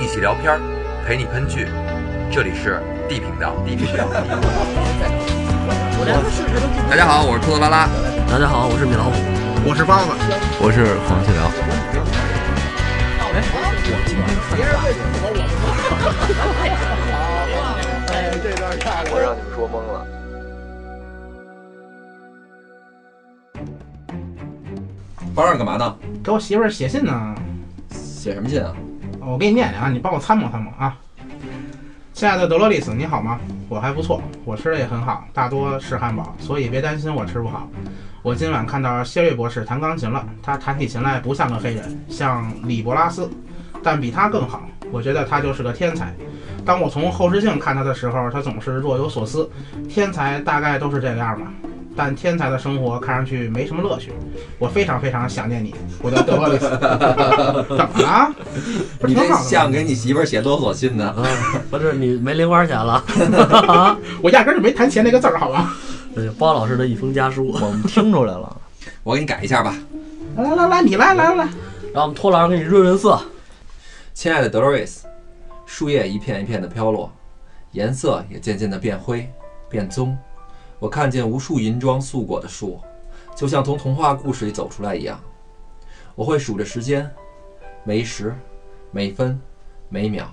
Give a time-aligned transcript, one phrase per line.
[0.00, 0.60] 一起聊片儿，
[1.04, 1.66] 陪你喷剧。
[2.30, 3.56] 这里是 D 频道。
[3.66, 4.06] D 频道。
[6.88, 7.88] 大家好，我是兔子拉拉。
[8.30, 9.16] 大家好，我是米老虎。
[9.68, 10.10] 我是包子，
[10.62, 11.50] 我是黄继辽。
[19.10, 20.06] 我让你们说懵了。
[25.34, 25.96] 包上干嘛呢？
[26.22, 27.34] 给我媳妇儿写信呢。
[27.90, 28.72] 写什么信啊？
[29.30, 30.96] 我给你念念啊，你帮我参谋参谋啊。
[32.14, 33.38] 亲爱的德罗丽丝，你好吗？
[33.68, 37.68] 我还不错，我吃的也很好，大多是汉堡，所以别担心我吃不好。
[38.22, 43.30] 我今晚看到谢瑞博士弹钢琴了，他弹起琴来不像个黑人，像李伯拉斯，
[43.82, 44.66] 但比他更好。
[44.90, 46.10] 我觉得他就是个天才。
[46.64, 49.48] 当我从后视镜看他的时候，他总是若有所思。
[49.90, 51.52] 天才大概都是这个样吧。
[51.98, 54.12] 但天才的生活看上去没什么乐趣。
[54.56, 56.68] 我非常非常想念你，我的德罗丽丝。
[56.78, 58.32] 怎么了？
[59.00, 61.08] 不是你这挺好的吗像给你媳妇儿写勒索信呢。
[61.08, 61.26] 啊，
[61.68, 63.04] 不是你没零花钱了？
[64.22, 65.74] 我压根儿就没谈钱那个字儿，好吧？
[66.14, 67.48] 对，包老师的一封家书。
[67.60, 68.56] 我们听出来了，
[69.02, 69.74] 我给你改一下吧。
[70.36, 71.48] 来来来来，你来来来，
[71.92, 73.20] 让我们托老师给你润润色。
[74.14, 75.04] 亲爱的德洛瑞斯，
[75.66, 77.12] 树叶一片一片的飘落，
[77.72, 79.28] 颜色也渐渐的变灰、
[79.68, 80.16] 变棕。
[80.78, 82.80] 我看见无数银装素裹的树，
[83.34, 85.18] 就像从童话故事里走出来一样。
[86.14, 87.08] 我会数着时间，
[87.84, 88.34] 每时、
[88.90, 89.40] 每分、
[89.88, 90.24] 每秒，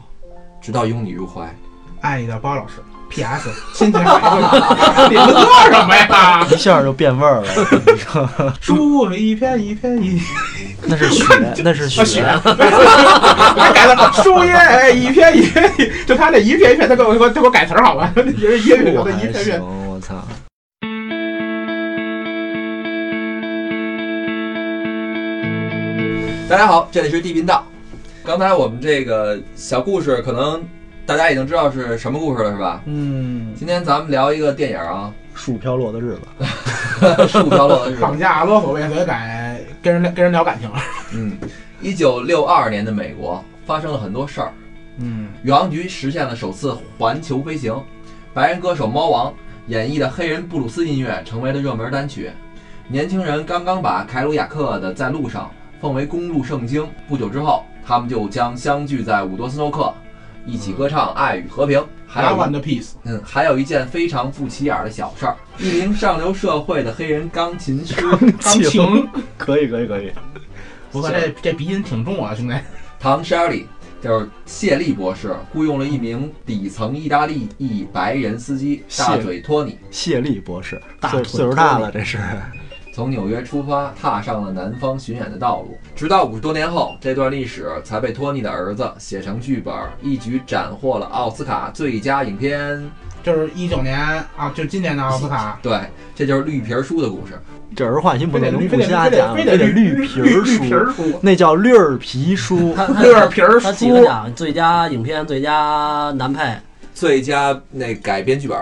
[0.61, 1.53] 直到拥你入怀。
[2.01, 2.75] 爱你的包老师。
[3.07, 3.51] P.S.
[3.71, 6.43] 亲情你们做什么呀？
[6.49, 7.47] 一下就变味儿了。
[8.59, 10.19] 树一片一片一，
[10.81, 11.23] 那是雪，
[11.63, 12.23] 那是啊雪雪。
[12.23, 18.11] 还改了树叶一片一片一，就他这一片一片，他给我给我他给我改词儿好吧？
[18.37, 19.61] 也是音乐我还的一片片行，。
[19.61, 20.13] 我操！
[26.47, 27.65] 大家好，这里是地频道。
[28.23, 30.63] 刚才我们这个小故事，可能
[31.07, 32.83] 大家已经知道是什么故事了，是吧？
[32.85, 36.21] 嗯，今天咱们聊一个电影啊，树飘落的日子，
[37.27, 38.01] 《树飘落的日子》。
[38.01, 40.77] 绑架勒索为所以改跟人跟人聊感情了。
[41.13, 41.35] 嗯，
[41.81, 44.53] 一九六二年的美国发生了很多事儿，
[44.99, 47.75] 嗯，宇航局实现了首次环球飞行，
[48.35, 49.33] 白人歌手猫王
[49.67, 52.29] 演绎的黑人布鲁斯音乐成为了热门单曲，
[52.87, 59.91] 年轻人刚刚把凯鲁亚克的《在路上》奉为公路圣经，不久之后，他们就将相聚在伍多斯诺克，
[60.45, 61.79] 一起歌唱《爱与和平》。
[62.07, 69.09] 还有 and Peace，嗯，还有一件非常不起眼的小事儿，一名上流社会的黑人钢琴师钢琴。
[69.35, 70.11] 可以可以可以。
[70.91, 72.53] 不过这这鼻音挺重啊，兄弟。
[72.99, 73.65] 唐 Shirley
[74.05, 82.19] 就是谢利博士雇佣了一名底层意大利裔白人司机大嘴托尼，谢利博士，大岁数大了，这是。
[82.93, 85.75] 从纽约出发，踏上了南方巡演的道路。
[85.95, 89.73] 直到五十多年后，这段历史才被托尼的儿子写成剧本，
[90.03, 92.87] 一举斩获了奥斯卡最佳影片。
[93.25, 93.99] 就是一九年
[94.37, 95.79] 啊，就今年的奥斯卡，对，
[96.13, 97.33] 这就是绿皮书的故事。
[97.75, 102.75] 这儿化新不能不瞎讲，非得得绿皮儿书，那叫绿儿皮书。
[102.75, 104.03] 他他乐皮儿他几个书。
[104.05, 104.31] 奖？
[104.35, 106.55] 最佳影片、最佳男配。
[106.93, 108.57] 最佳那改编剧本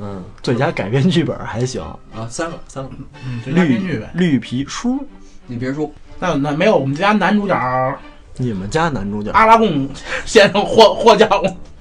[0.00, 1.80] 嗯，最佳改编剧本还行，
[2.12, 2.90] 啊，三个三个
[3.24, 4.02] 嗯，绿。
[4.14, 5.06] 绿皮书。
[5.46, 5.94] 绿皮儿书。
[6.18, 7.98] 那那没有我们家男主角
[8.36, 9.88] 你们家男主角阿拉贡
[10.24, 11.28] 先生获获奖，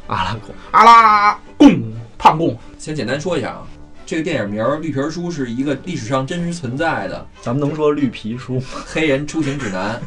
[0.06, 1.82] 阿拉贡，阿拉贡
[2.18, 2.58] 胖贡。
[2.78, 3.68] 先简单说一下啊，
[4.06, 8.66] 这个电影名儿《绿皮书》是一个历史上真实存在的咱们能说绿皮书吗？
[8.86, 10.02] 黑人出行指南。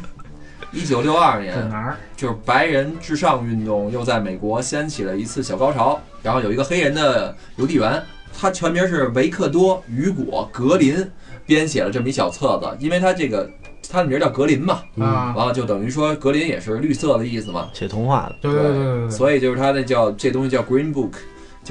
[0.73, 1.69] 一九六二年，
[2.15, 5.99] 就是白人至上运动又在美国掀起了一次小高潮。
[6.23, 8.01] 然后有一个黑人的邮递员，
[8.39, 11.05] 他全名是维克多·雨果·格林，
[11.45, 12.77] 编写了这么一小册子。
[12.79, 13.49] 因为他这个
[13.89, 21.11] 他的名儿叫格林嘛，啊，完了就等于说格林也是绿色的意思嘛，写童话的，对对对对对对，所以就是他那叫这东西叫 Green Book，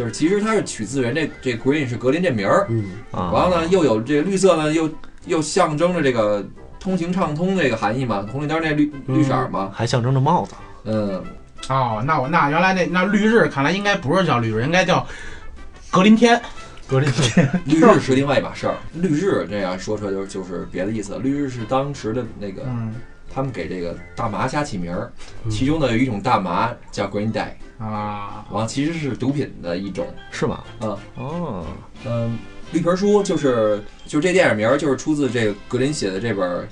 [0.01, 2.67] 就是其实它是取自人这这 Green 是格林这名儿。
[2.71, 4.89] 嗯，啊，完了呢，又有这绿色呢，又
[5.27, 6.43] 又象征着这个
[6.79, 10.55] 通行畅通这个含义嘛，红绿灯那绿绿色儿嘛，还象征着帽子。
[10.85, 11.23] 嗯，
[11.69, 15.07] 哦，那我那原来那那绿日看来应该不是叫绿日，应该叫
[15.91, 16.41] 格林天。
[16.89, 18.75] 格林天， 绿日是另外一码事儿。
[18.95, 22.95] 绿日这样说出来就是就是别的意思，绿日是当时的那个嗯
[23.33, 25.13] 他们给这个大麻瞎起名儿，
[25.45, 30.65] 嗯其中呢有一种大麻叫 Green Day，啊，完了其实是毒品的一种，是吗？
[30.81, 31.67] 嗯哦，
[32.05, 32.39] 嗯，
[32.73, 36.69] 绿皮儿书就是就是这电影名儿就是出自这个格林写的这本儿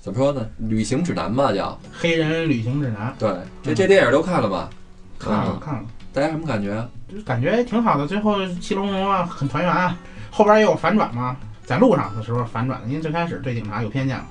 [0.00, 0.46] 怎么说呢？
[0.58, 1.78] 旅行指南吧叫。
[1.92, 4.68] 黑人旅行指南对，这这电影都看了吧？
[5.18, 6.88] 看了看了，大家什么感觉啊？
[7.08, 8.06] 就是感觉挺好的。
[8.06, 9.96] 最后其龙龙啊，很团圆啊。
[10.30, 14.24] 后边也有反转嘛，在路上的时候反转的，因为最开始对警察有偏见嘛，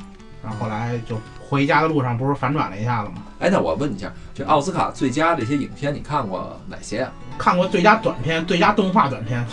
[0.44, 1.16] 然后后来就
[1.52, 3.16] 回家的路上不是反转了一下子吗？
[3.40, 7.12] 哎，那我问一下，这奥斯卡最佳这些影片你看过哪些啊？
[7.38, 9.46] 看过最佳短片、最佳动画短片，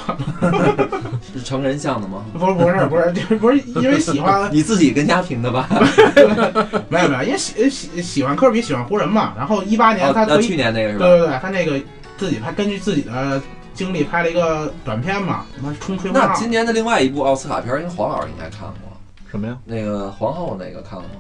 [1.35, 2.25] 是成人向的吗？
[2.33, 5.69] 不是不是不是，就是不是因为喜欢， 你自己跟家评的吧？
[6.89, 9.33] 没有没有，因为喜喜喜欢科比，喜欢湖人嘛。
[9.37, 11.05] 然后一八年哦，他去年那个是吧？
[11.05, 11.81] 对对对，他那个
[12.17, 13.43] 自己拍根据自己的
[13.75, 16.33] 经历拍了一个短片嘛，什么冲吹那。
[16.35, 18.97] 今年的另外一部奥斯卡片儿，应该黄老师应该看过，
[19.29, 19.59] 什么呀？
[19.65, 21.11] 那个皇后那个看了吗？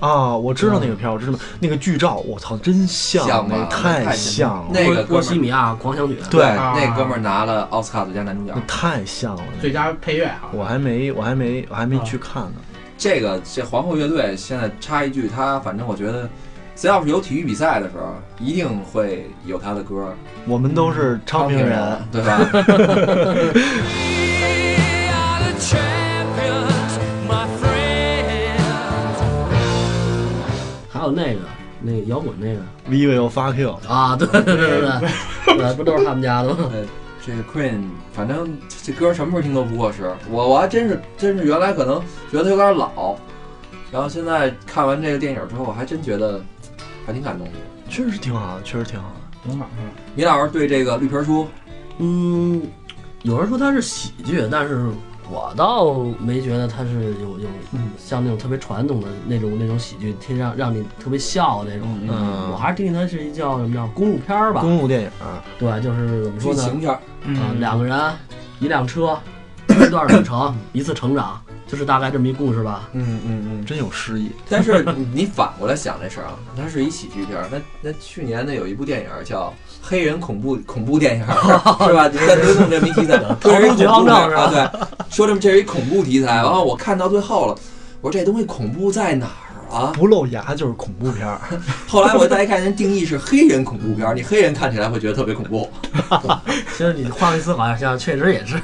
[0.00, 8.60] 啊，我知道那个片儿，我知道那个剧照，我操，真像，像吧那太太像了，那个哥们儿波西米亚狂想曲，对啊那哥们儿拿了奥斯卡最佳男主角那。
[8.66, 9.42] 太像了。
[9.60, 10.50] 最佳配乐啊。
[10.52, 12.52] 我还没，我还没，我还没去看呢。
[12.96, 16.28] 这个这皇后乐队现在插一句，他反正我觉得，
[16.74, 20.14] 只要是有体育比赛的时候，一定会有他的歌。
[20.46, 22.38] 我们都是昌平人，对吧？
[31.08, 31.40] 有那个
[31.80, 33.78] 那个摇滚那个 We will fuck you。
[33.88, 36.70] 啊，对对对对对， 对，不都是他们家的吗？
[36.72, 36.84] 呃，
[37.24, 37.82] 这个 Queen，
[38.12, 40.12] 反正这歌什么时候听都不过时。
[40.30, 42.00] 我我还真是真是原来可能
[42.30, 43.16] 觉得有点老，
[43.90, 46.40] 然后现在看完这个电影之后，我还真觉得
[47.06, 47.52] 还挺感动的。
[47.88, 49.14] 确实挺好的，确实挺好的。
[49.48, 49.70] 挺好的
[50.14, 51.46] 米老师对这个绿皮书，
[51.98, 52.60] 嗯，
[53.22, 54.90] 有人说它是喜剧，但是
[55.30, 61.98] 我倒没觉得它是有有嗯像那种特别传统的那种那种喜剧，听让让你特别笑那种。
[62.08, 64.60] 嗯我还是定义它是一叫什么叫公路片儿吧？
[64.60, 65.10] 公路电影，
[65.58, 66.62] 对，就是怎么说呢？
[66.62, 68.12] 情片儿，啊，嗯，两个人，
[68.60, 69.18] 一辆车，
[69.68, 72.88] 一段旅程， 一次成长，就是大概这么一故事吧。
[72.92, 73.64] 嗯嗯嗯。
[73.66, 74.30] 真有诗意。
[74.48, 77.46] 但是你你反过来想这事儿啊，它是一喜剧片儿。
[77.52, 79.48] 那那去年呢有一部电影叫
[79.80, 81.24] 《黑人恐怖恐怖电影》，
[81.86, 82.08] 是吧？
[82.08, 84.80] 你在推动这么一题材，这是一逃出恐怖片绝望症是吧儿啊，对，
[85.10, 86.36] 说这么这是一恐怖题材。
[86.36, 87.54] 然后我看到最后了，
[88.00, 89.92] 我说这东西恐怖在哪儿啊？
[89.94, 91.40] 不露牙就是恐怖片儿，
[91.86, 95.68] 后来我再一看，人定义是黑人恐怖片儿，你黑人看起来会觉得特别恐怖。
[96.76, 98.56] 其实你换位思考一下，确实也是。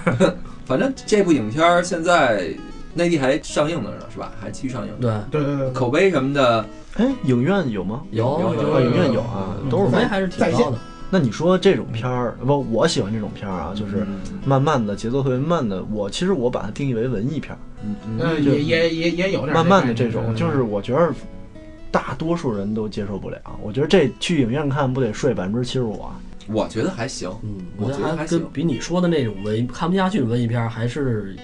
[0.67, 2.49] 反正这部影片儿现在
[2.95, 4.33] 内地还上映呢，是吧？
[4.41, 4.93] 还继续上映。
[5.01, 6.65] 对，对对对对，口碑什么的，
[6.97, 8.01] 哎，影院有吗？
[8.11, 9.99] 有有有，影院有啊，嗯都是在。
[9.99, 10.79] 口碑还是挺高的。
[11.15, 15.85] 那你说这种片儿，不，我喜欢这种片儿啊，就是嗯慢慢的，节奏特别慢的。
[15.85, 21.15] 我其实我把它定义为文艺片儿，嗯嗯嗯，也也也也有点慢慢的这这种，就是我觉得
[21.93, 23.39] 大多数人都接受不了。
[23.63, 26.19] 我觉得这去影院看不得睡百分之七十五啊？
[26.49, 27.31] 我觉得还行。
[27.45, 31.37] 嗯，我觉得还跟比你说的那种文看不下去的文艺片儿还是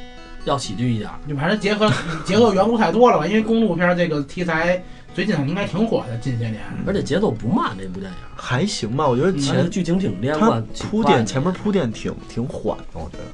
[0.47, 1.15] 要喜剧一点儿。
[1.29, 1.89] 你反正结合
[2.25, 3.25] 结合元素太多了吧？
[3.25, 4.83] 因为公路片这个题材
[5.15, 6.63] 最近应该挺火的，近些年。
[6.87, 13.25] 而且节奏不慢，这部电影，还行吧，我觉得前剧情挺连它贯，铺垫前面铺垫挺挺缓的，我觉得。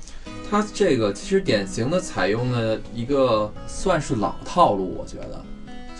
[0.48, 5.44] 它这个其实典型的采用了一个算是老套路，我觉得，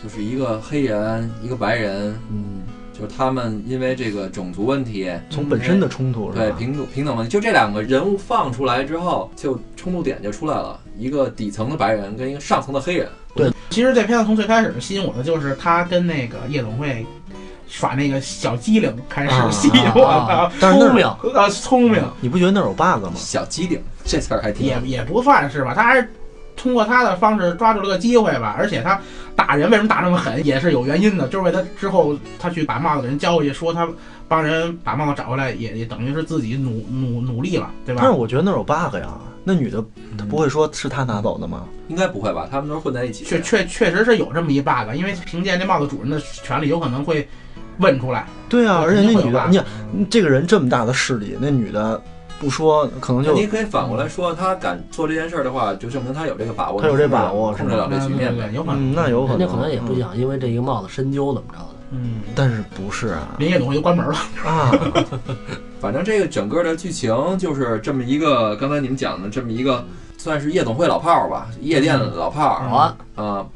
[0.02, 2.62] 就是一个黑人，一个白人，嗯，
[2.98, 6.44] 就是他们因为这个种族问题，从本身的冲突是吧？
[6.44, 13.06] 对平等平等问题，就这两个人物放出来之后，就冲突点就出来了，一个底层的白人跟一个上层的黑人。
[13.34, 17.04] 对其实这片子从最开始吸引我的就是他跟那个夜总会
[17.68, 23.12] 耍那个小机灵开始啊吸引我啊的，但是聪明，啊，聪明你不觉得那儿有 bug 吗？
[23.14, 26.08] 小机灵这词儿还挺也也不算是吧，他还是
[26.56, 28.98] 通过他的方式抓住了个机会吧，而且他
[29.36, 33.86] 打人为什么打那么狠也是有原因的，就是为他之后他去把帽子给人交过去，说他
[34.26, 38.00] 帮人把帽子找回来，也也等于是自己努努努力了，对吧？
[38.02, 39.08] 但是我觉得那儿有 bug 呀。
[39.48, 39.80] 那女的
[40.18, 41.68] 她不会说是她拿走的吗？
[41.86, 42.48] 应该不会吧？
[42.50, 43.24] 他们都是混在一起。
[43.24, 47.28] 确确确实是有这么一 bug，因为凭借这帽子主人的权利，有可能会
[47.78, 48.26] 问出来。
[48.48, 49.64] 对啊，而且那女的，你看
[50.10, 52.02] 这个人这么大的势力，那女的
[52.38, 58.50] 不说，可能就你可以反过来说，他敢做这件事儿的话，就证明他有这个把握，他有这把握控制了这局面呗。
[58.54, 58.90] 有可能。
[58.90, 61.68] 嗯，那有可能，人家可能也不想因为这一个帽子深究怎么着的。
[61.92, 63.36] 嗯，但是不是啊？
[63.38, 64.14] 连夜总会就关门了。
[64.44, 64.70] 啊，
[65.80, 69.84] 反正这个整个的剧情就是这么一个，刚才你们讲的这么一个，
[70.18, 73.46] 算是夜总会老炮儿吧，夜店老炮儿啊，啊、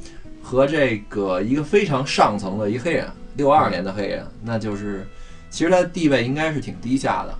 [0.43, 3.07] 和这个一个非常上层的一个黑人，
[3.37, 5.07] 六二年的黑人，那就是
[5.51, 7.35] 其实他的地位应该是挺低下的，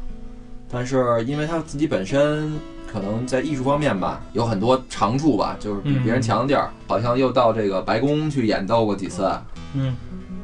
[0.71, 2.53] 但是因为他自己本身
[2.91, 9.29] 可能在艺术方面吧有很多长处吧，就是比别人强的地儿，好像又到这个白宫去演奏过几次，
[9.75, 9.97] 嗯，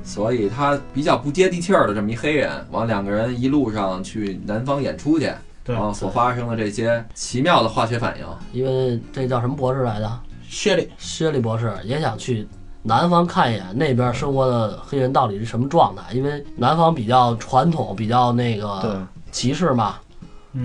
[0.02, 10.20] 所以他比较不接地气儿的这么一黑人，往两个人一路上去南方演出去，对然后所发生的这些奇妙的化学反应，因为这叫什么博士来的？
[10.48, 12.46] 薛里，薛利博士也想去
[12.82, 18.60] 南方看一眼那边生活的黑人到底是什么状态，因为南方比较传统，比较那对。
[18.62, 20.05] 个，歧视嘛，嗯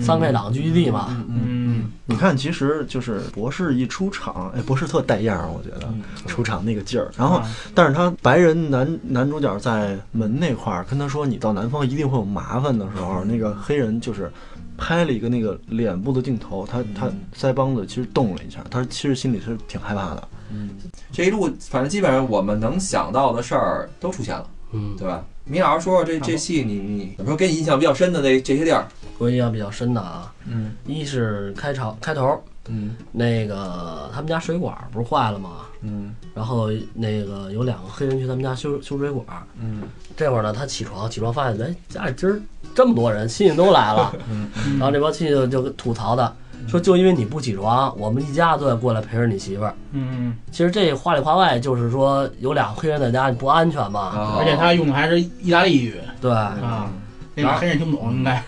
[0.00, 5.88] 三 K 党聚集地嘛，嗯嗯嗯，嗯你看，其实就是博士一出场，哎，博士特带样儿，我觉得
[6.26, 7.10] 出场那个劲儿。
[7.16, 14.30] 然后啊，但是他白人男男主角在门那块儿跟他说：“你到南方一定会有麻烦的时候，那个黑人就是
[14.76, 20.28] 拍了一个那个脸部的镜头，他他腮帮子其实动了一下，他其实心里是挺害怕的。
[20.52, 20.70] 嗯。
[21.12, 25.24] 这一路反正基本上我们能想到的事儿都出现了，嗯，对吧？
[25.44, 28.86] 米老师说说这这戏你你怎么说给你印象比较深的那这些地儿？
[29.18, 35.66] 我印象比较深的啊，嗯一是开场开头嗯那个他们家水管不是坏了吗？
[35.82, 39.26] 嗯然后那个有两个黑人去他们家修修水管，
[39.60, 39.82] 嗯
[40.16, 42.40] 这会儿呢，他起床，起床发现，哎，家里今儿
[42.74, 44.14] 这么多人，亲戚都来了。
[44.30, 44.48] 嗯
[44.78, 46.32] 然后这帮亲戚就就吐槽他，
[46.68, 49.74] 说就因为你不起床，我们一家都得过来陪着你媳妇儿。
[49.92, 54.00] 嗯，其实这话里话外就是说，有俩黑人在家，你不安全嘛？
[54.00, 56.30] 啊而且他用的还是意大利语对。
[56.30, 56.90] 啊，
[57.34, 58.42] 那俩黑人听不懂应该。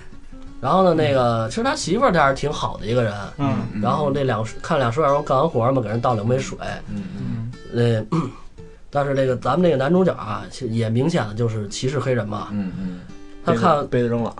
[0.60, 3.12] 然后呢，那个其实他媳妇儿这还是挺好的一个人。
[3.38, 6.56] 嗯然后那两看两水管工干完活嘛，给人倒两杯水。
[6.88, 8.18] 嗯嗯呃，
[8.90, 12.48] 但是这个咱们这个男主角啊，也明显的就是歧视黑人嘛。
[12.52, 13.00] 嗯嗯
[13.44, 14.34] 他看杯子扔了，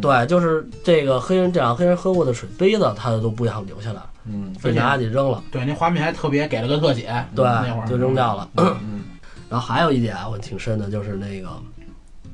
[0.00, 7.04] 对，就是这个黑人，这两个黑人喝过的水杯子，他都不想留下来，嗯非拿去扔了，对，那画面还特别给了个特写。
[7.34, 8.48] 对那会儿，就扔掉了。
[8.56, 9.02] 嗯
[9.50, 11.48] 然后还有一点啊我挺深的，就是那个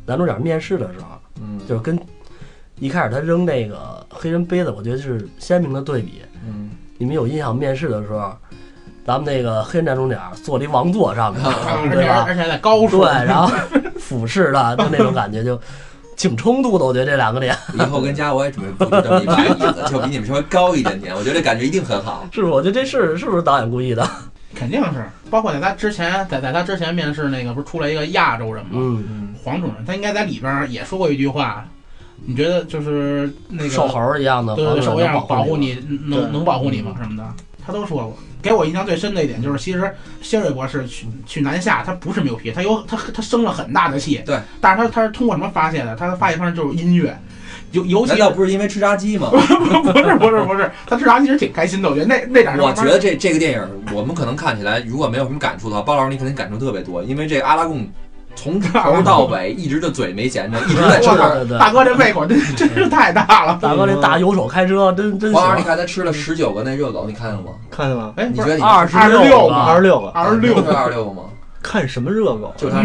[0.05, 1.07] 男主角面试的时候，
[1.41, 1.99] 嗯就是跟
[2.79, 6.23] 一开始他扔那个黑人杯子，我觉得是鲜明的对比。
[6.47, 7.55] 嗯你们有印象？
[7.55, 8.35] 面试的时候，
[9.07, 11.43] 咱们那个黑人男主角坐了一王座上面，
[11.91, 12.25] 对吧？
[12.27, 13.03] 而且在高处。
[13.03, 13.51] 对，然后
[13.99, 15.59] 俯视的，就那种感觉，就
[16.17, 16.85] 挺冲突的。
[16.85, 22.27] 我觉得这两个脸，以后跟家我也准备布置这么一排椅子，就比你们稍微高一点点，我觉得这感觉一定很好。
[22.33, 22.53] 是不是？
[22.53, 24.09] 我觉得这是是不是导演故意的？
[24.55, 28.71] 肯定是，包括在他之前，在在他之前面试那个，不是出来一个亚洲人吗？
[28.73, 31.67] 嗯，嗯黄种人，他应该在里边儿也说过一句话，
[32.25, 36.95] 你觉得就是那个瘦猴一样的，对对对，黄种人手一样保护你，能能保护你吗？
[36.99, 37.25] 什么的，
[37.67, 38.17] 他都说过。
[38.43, 39.93] 给我印象最深的一点就是，其实
[40.23, 44.23] 谢瑞博士去去南下，他不是没有脾气，他有他他生了很大的气。
[44.25, 45.97] 对，但是他他是通过什么发泄的？
[45.97, 47.19] 他的发泄方式就是音乐，
[47.73, 49.31] 尤尤其难道不是因为吃炸鸡吗？
[49.31, 51.91] 不是不是不是，他吃炸鸡其实挺开心的。
[51.91, 57.85] 我觉得那那点儿我觉得这这个电影，我们可能看起来如果没有什么感触的话，包老师你肯定感触特别多，因为这个阿拉贡
[58.37, 61.09] 从头到尾一直就嘴没闲着，一直在吃
[61.59, 63.59] 大哥这胃口真真是太大了。
[63.61, 67.53] 大哥这大油手开车真真黄老师，你，看他吃了十九个那热狗，你看见了吗？
[67.71, 68.13] 看见吗？
[68.17, 71.23] 哎，不是你觉得你二十二十六个二十六个，二十六是二十六个吗？
[71.63, 72.55] 看什么热狗？
[72.57, 72.85] 就他。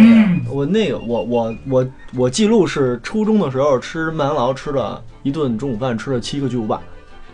[0.49, 6.79] 我那个我我我我记录是初中的时候吃麦当劳吃了一顿中午饭，吃了七个巨无霸。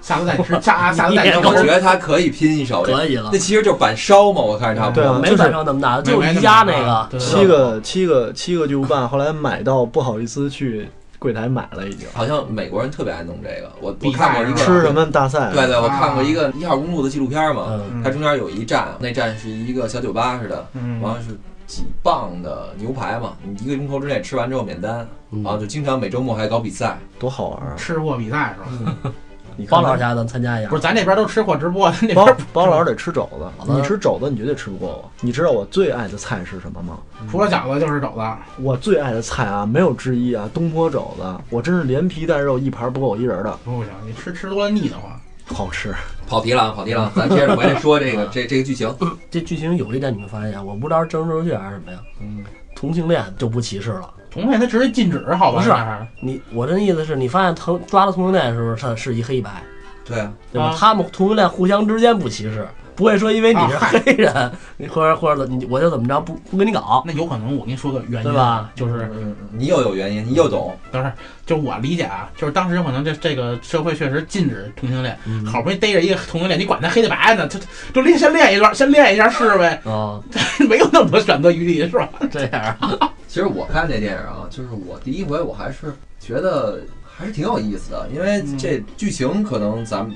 [0.08, 1.38] 下次再吃，下下次再吃。
[1.38, 3.38] 你我觉得他可以拼一手，可以了那。
[3.38, 5.04] 其实就是板烧嘛，我看着差不多。
[5.04, 10.88] 对啊没板烧那么大，就宜家那个对七个七个七个巨无霸，后来买到不好意思去
[11.20, 12.08] 柜台买了已经。
[12.14, 14.94] 好像美国人特别爱弄这个，我我看过一个吃什？
[14.94, 15.52] 么大赛？
[15.52, 26.98] 对对，我看过一个一号公路的纪录片嘛，嗯，它中间有一站，那站是一个小酒吧似的，嗯，完了是几磅的牛排嘛，你一个钟头之内吃完之后免单，嗯然后就经常每周末还搞比赛。
[27.20, 27.74] 多好玩啊！
[27.76, 29.12] 吃货比赛是吧？
[29.58, 35.12] 你看包老师家咱参加一下不，是，咱这边都吃货直播，那边包包老师得吃肘好子，的你吃肘子你绝对吃不过我。
[35.22, 37.00] 你知道我最爱的菜是什么吗？
[37.30, 38.22] 除了饺子就是肘子。
[38.62, 45.12] 我最爱的菜啊，没有之一啊，东坡肘子，我真是连皮带肉一盘不够我一人的，不行，你吃吃多了腻得慌。
[45.48, 45.94] 好吃。
[46.28, 48.94] 跑题了啊，跑题了啊，咱接着回来说这个这这个剧情。
[49.32, 52.00] 这剧情有一点你们发现啊，我不知道是政治正确还是什么呀？
[52.20, 52.44] 嗯，
[52.80, 54.14] 同性恋就不歧视了。
[54.30, 55.58] 同性恋他直接禁止，好吧？
[55.58, 55.74] 不是
[56.22, 59.64] 你我这意思是你发现同抓到同性恋的时候，他是一黑白，
[60.06, 60.68] 对啊，对吧？
[60.68, 62.68] 啊他们同性恋互相之间不歧视，
[62.98, 68.72] 不会说因为你是黑人， 你或者或者你我就怎么着不不跟你搞，那有可能，我跟你说个原因，对吧？
[68.76, 70.76] 就是嗯，你又有原因，你又懂。
[70.92, 71.10] 不是，
[71.46, 75.46] 就是我理解啊，就是当时有可能这这个社会确实禁止同性恋，嗯。
[75.46, 77.60] 好不容易逮着一个同性恋，你管他黑的白的呢，他
[77.94, 80.22] 就练先练一段，先练一下试试呗，哦，
[80.68, 82.10] 没有那么多选择余地，是吧？
[82.32, 82.62] 这样。
[83.00, 90.16] 啊，其实我看这电影啊，就是我第一回我还是觉得还是挺有意思的，因为这剧情可能咱们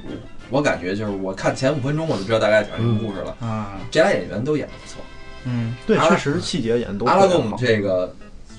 [0.51, 3.36] 我感觉就是我看前五分钟我就知道大概讲什么故事了。
[3.39, 5.01] 啊，这俩演员都演得不错，
[5.46, 8.13] 嗯，对，确实细节演得都阿拉贡这个，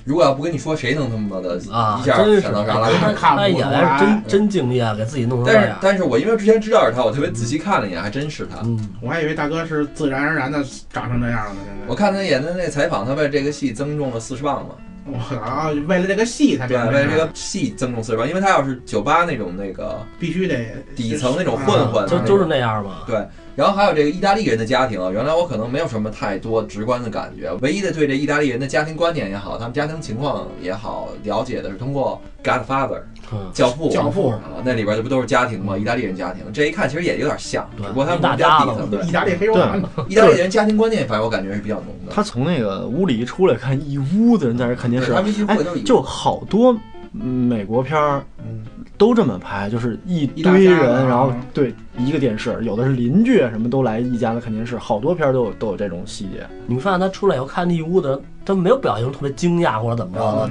[0.04, 3.14] 如果要不跟你说，谁能他妈的啊，一下真是想到是阿拉贡？
[3.14, 5.78] 他演的是真真敬业，给自己弄成这但是样。
[5.80, 8.60] 但是我因为之前知道是他，我特别仔细看了一眼，还真是他。
[8.64, 14.74] 嗯，我还以为大哥是自然而然的长成这样的呢，现我看他演的那采访，他为这个戏增重了四十磅嘛。
[15.04, 15.12] 在。
[15.12, 23.02] 我操，为了这个戏才对，为了这个戏增重四十磅，因为他要是酒吧那种那个必须得底层那种混混，就就是那样嘛。
[23.06, 33.11] 对，然后还有这个意大利人的家庭啊，原来我可能没有什么太多直观的感觉，唯一的对这意大利人的家庭观念也好，他们家庭情况也好，了解的是通过《Godfather》嗯，
[33.52, 35.76] 教父教父啊，那里边这不都是家庭吗？
[35.76, 39.08] 意大利人家庭，这一看其实也有点像，只不过他们一大比较家子底层对。
[39.08, 42.12] 意大利黑手党，意大利人家庭观念，反正我感觉是比较浓的。
[42.12, 45.30] 他从那个屋里一出来，看一屋子人在那儿看电视，他们
[45.74, 46.80] 一就好多嗯
[47.12, 48.64] 美国片儿嗯，
[48.96, 56.46] 都这么拍，就是一一堆人，然后对一个电视，有的是邻居什么都来一家子看电视，好多片儿都有都有这种细节。
[56.66, 60.48] 你们发现他出来以后看那一屋子人，他没有表情特别惊讶或者怎么着的，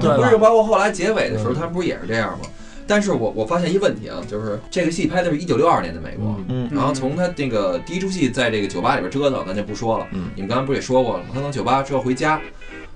[0.00, 2.48] 对，吧不是包括后来结尾的时候，嗯他不是也是这样吗？
[2.86, 10.06] 但是我我发现一问题啊，就是这个戏拍的是一九六二年的美国，嗯嗯然后从他那个第一出戏在这个酒吧里边折腾，咱就不说了。
[10.10, 11.30] 嗯你们刚才不是也说过了吗？
[11.32, 12.40] 他从酒吧之后回家，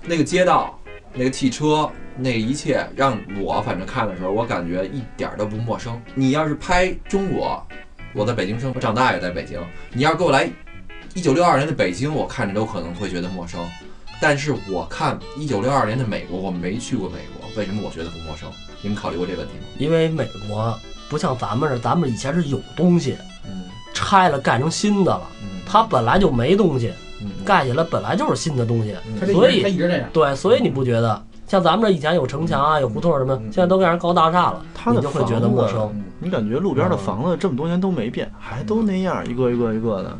[0.05, 0.77] 那个街道、
[1.17, 5.99] 那个汽车、那一切，让我反正看的时候，我感觉一点儿都不陌生。
[6.13, 7.65] 你要是拍中国，
[8.13, 9.59] 我在北京生我，长大也在北京，
[9.93, 10.49] 你要是给我来
[11.13, 13.65] 一九六二年的北京，我看着都可能会觉得陌生。
[14.19, 18.49] 但是我看一九六二年的美国，我没去过美国，为什么我觉得不陌生？
[18.81, 19.65] 你们考虑过这问题吗？
[19.77, 20.77] 因为美国
[21.09, 27.04] 不像咱们这，咱们以前是有东西嗯拆了盖成新的了，嗯，它本来就没东西，嗯
[27.45, 28.95] 盖起来本来就是新的东西，
[29.31, 30.09] 所以一直这样。
[30.11, 35.91] 对，所以你不觉得像咱们这以前有城墙啊，有胡同什么，嗯现在都盖成高大厦了，他的你就会觉得陌生。
[35.93, 40.17] 嗯你感觉路边的房子这么多年都没变，还都那样，一个一个一个的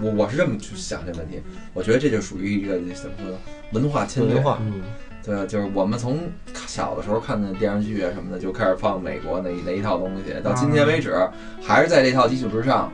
[0.00, 1.40] 我我是这么去想这问题，
[1.72, 3.36] 我觉得这就属于一个怎么说呢，
[3.72, 4.38] 文化侵略。
[4.40, 4.58] 化。
[4.60, 4.82] 嗯，
[5.24, 6.20] 对，就是我们从
[6.66, 11.16] 小的时候看的电视剧啊什么的，就开始放美国那那一套东西，到今天为止，
[11.60, 12.92] 还是在这套基础之上，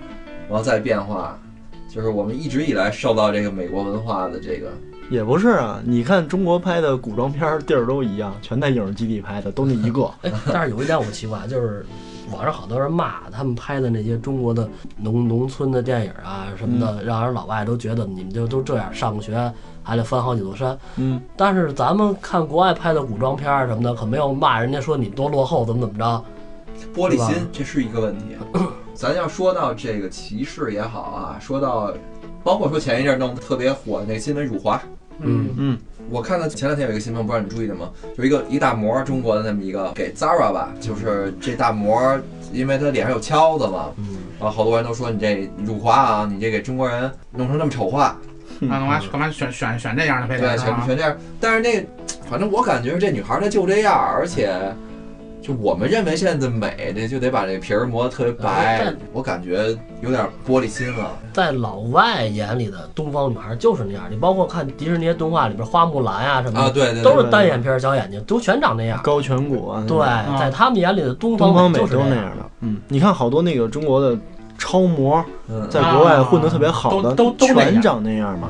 [0.49, 1.37] 然后再变化。
[1.97, 4.69] 就是我们一直以来受到这个美国文化的这个，
[5.09, 10.05] 也不是啊，你看中国拍的古装片儿地儿都一样，全在影视基地拍的，都那一个。
[10.21, 11.87] 哎，但是有一点我奇怪，就是
[12.31, 19.51] 网上好多人骂他们拍的那些中国的农农村的电影啊什么的，让人老外都觉得你们就都这样，上个学
[19.83, 20.79] 还得翻好几座山。
[20.97, 26.23] 嗯，但是咱们看国外拍的古装片儿什么的，可没有骂人家说你多落后，怎么怎么着。
[26.97, 28.25] 玻璃心，这是一个问题。
[28.95, 31.93] 咱要说到这个歧视也好啊，说到
[32.43, 34.81] 包括说前一阵弄得特别火的那个新闻辱华，
[35.21, 37.91] 嗯嗯，我看到前两天有一个新闻，不知道你注意了吗？
[38.17, 42.19] 就一个一大模，中国的那么一个给 Zara 吧，就是这大模，
[42.53, 48.17] 因为他脸上有敲子嘛，嗯，然后好多人都说你这辱华啊，你这给中国人弄成这么丑化，
[48.61, 50.77] 那，干嘛干嘛选选选这样的配对，角是吧？
[50.79, 51.15] 全全这样。
[51.39, 51.87] 但是那，
[52.31, 54.59] 反正我感觉这女孩她就这样，而且。
[55.43, 61.11] 就我们认为现在的美，这就得把这皮儿磨得特别白但，我感觉有点玻璃心了。
[61.33, 64.05] 在老外眼里的东方女孩就是那样。
[64.11, 69.01] 你包括看迪士尼动画里边花木兰啊、什么的，啊，对对对，都是单眼皮儿、小眼睛，都全长那样。
[69.05, 72.03] 高颧骨啊，对种，在他们眼里的东东方美就是样。
[72.03, 72.51] 都那样的。
[72.61, 74.19] 嗯，你看好多那个中国的
[74.59, 78.49] 超模，嗯，在国外混得特别好的，啊都都都全长那样嘛。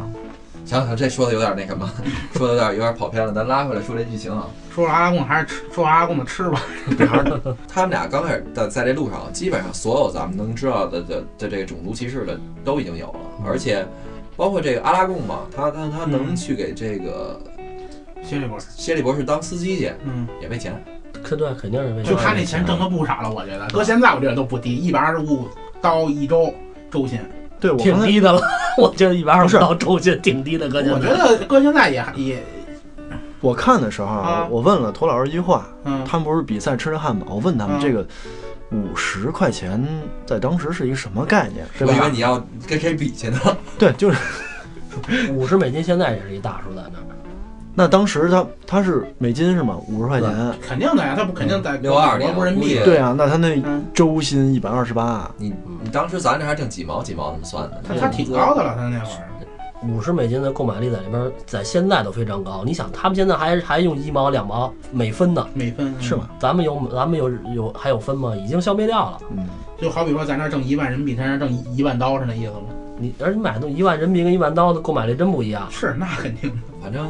[0.66, 1.88] 想想这说的有点那什么，
[2.35, 4.48] 说的有点有点跑偏了，咱拉回来说这剧情啊。
[4.74, 6.61] 说阿拉贡还是吃，说阿拉贡的吃吧。
[7.72, 13.87] 他们俩刚开始在在这路上，基本上所有咱们能知道的的的这个种族歧视的都已经有了，而且
[14.37, 17.40] 包括这个阿拉贡嘛，他他他能去给这个
[18.22, 20.85] 谢利博士，谢利博士当司机去，嗯，也没钱。
[21.22, 23.66] 肯对，肯定是为就他那钱挣的不少了，我觉得。
[23.68, 25.48] 搁现在我觉得都不低，一百二十五
[25.81, 26.52] 刀一周
[26.90, 27.20] 周薪。
[27.60, 28.40] 对我挺低的了。
[28.78, 32.42] 我觉得一百二十到周薪挺低的，搁现在我觉得搁现在也也，
[33.40, 38.06] 我看的时候啊我问了涂老师一句话，嗯，他们不是比赛吃的汉堡，我问他们嗯这个
[38.70, 39.82] 五十块钱
[40.26, 41.92] 在当时是一个什么概念，是吧？
[41.92, 43.38] 我以为你要跟谁比去呢？
[43.78, 44.18] 对，就是
[45.32, 47.04] 五十美金现在也是一大数在那儿。
[47.78, 49.76] 那当时他他是美金是吗？
[49.86, 52.80] 五十块钱，肯定的呀，他不肯定在六二年国人民币。
[52.82, 57.82] 对啊，那他那嗯，周薪一百二十八，你你当时咱这还挣几毛几毛那么算的？
[57.86, 59.28] 他他挺高的了，他那会儿。
[59.86, 62.62] 五十美金的购买力在里边，在现在都非常高。
[62.64, 66.16] 你想，他们现在还还用一毛两毛每分呢，美分是？
[66.16, 66.30] 吗？
[66.40, 68.34] 咱们有咱们有有还有分吗？
[68.34, 69.18] 已经消灭掉了。
[69.36, 69.46] 嗯，
[69.78, 72.62] 就好比说咱这儿挣一万人民币，他那儿挣一万刀是那意思吗？
[72.98, 75.68] 你而你买东西一万人民币跟一万刀的购买力真不一样。
[75.70, 76.56] 是，那肯定的。
[76.82, 77.06] 反正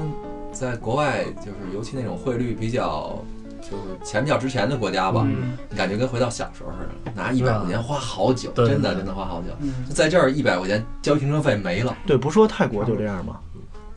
[0.59, 3.23] 在国外，就是尤其那种汇率比较
[3.61, 9.49] 就是钱比较值钱的国家吧，嗯感觉跟回到小时候似的，拿一百块钱花好久，对真的真的花好久。
[9.61, 11.97] 嗯，在这儿一百块钱交停车费没了。
[12.07, 13.37] 对，不说泰国就这样吗？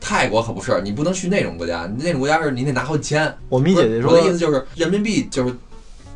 [0.00, 3.32] 泰国可不是，你不能去那种国家，那种国家是你得拿好几千。
[3.48, 5.54] 我们姐姐说我的意思就是人民币就是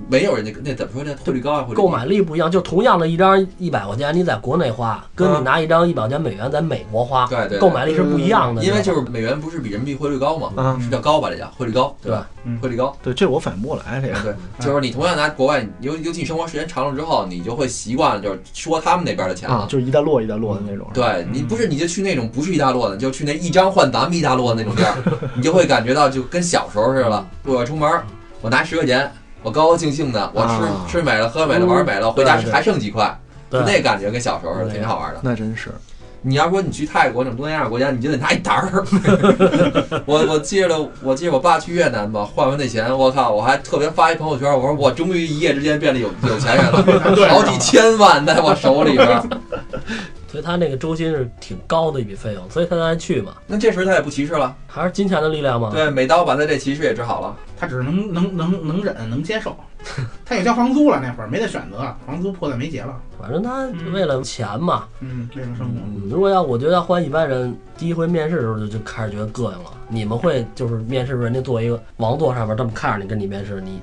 [0.08, 8.62] 没有人家那怎么说呢汇率高啊，汇率购买力不一样，就同样的一张一百块钱，你在国内花，跟你嗯拿一张一百块钱美元在美国花，对对对购买力是不一样的。
[8.62, 11.30] 因为就是美元不是比人民币汇率高嘛，啊是叫高吧？
[11.30, 12.28] 这叫汇率高，对吧？
[12.44, 14.20] 嗯汇率高，对，这我反应不过来这个。
[14.22, 14.34] 对，
[14.66, 19.66] 就是你同样拿国外，尤尤其你生活时间长了之后，你就会习惯了就是说他们那边的钱啊，了。
[19.68, 20.86] 就是一大摞一大摞的那种。
[20.92, 24.94] 对你不是你就去那种不是一大摞的，你就去那一张换咱们一大摞的那种地儿，
[25.34, 27.26] 你就会感觉到就跟小时候似的了。
[27.44, 27.88] 我要出门，
[28.42, 29.10] 我拿十块钱，
[29.44, 33.16] 我高高兴兴的，我吃、啊吃美了，喝美了，玩美了，回家还剩几块，
[33.50, 35.20] 就那感觉跟小时候似的，挺好玩的。
[35.22, 35.70] 那真是，
[36.22, 38.84] 你要说你去泰国那种东南亚国家，你就得拿一沓儿。
[40.06, 46.82] 我我记着，我记着我爸去越南吧，换完那钱，我靠，我还特别发一朋友圈，我说我终于一夜之间变得有有钱人了，
[47.28, 49.22] 好几千万在我手里边儿。
[50.34, 55.70] 所以他那个周薪是挺高的一笔费用，所以他才去嘛，那这时他也不歧视了，还是金钱的力量嘛。
[55.72, 57.36] 对，美刀把他这歧视也治好了。
[57.56, 59.56] 他只是能能能能忍能接受，
[60.24, 64.88] 他也交房租了那会儿没得选择，房租迫在眉睫了，反正他为了钱嘛。
[64.98, 69.70] 嗯，为了生活，嗯，如果要我觉得要换一般人，第一回面试的时候就就开始觉得膈应了。
[69.88, 73.80] 你们会就是面试时候人家坐一个王座上面这么看着你跟你面试，你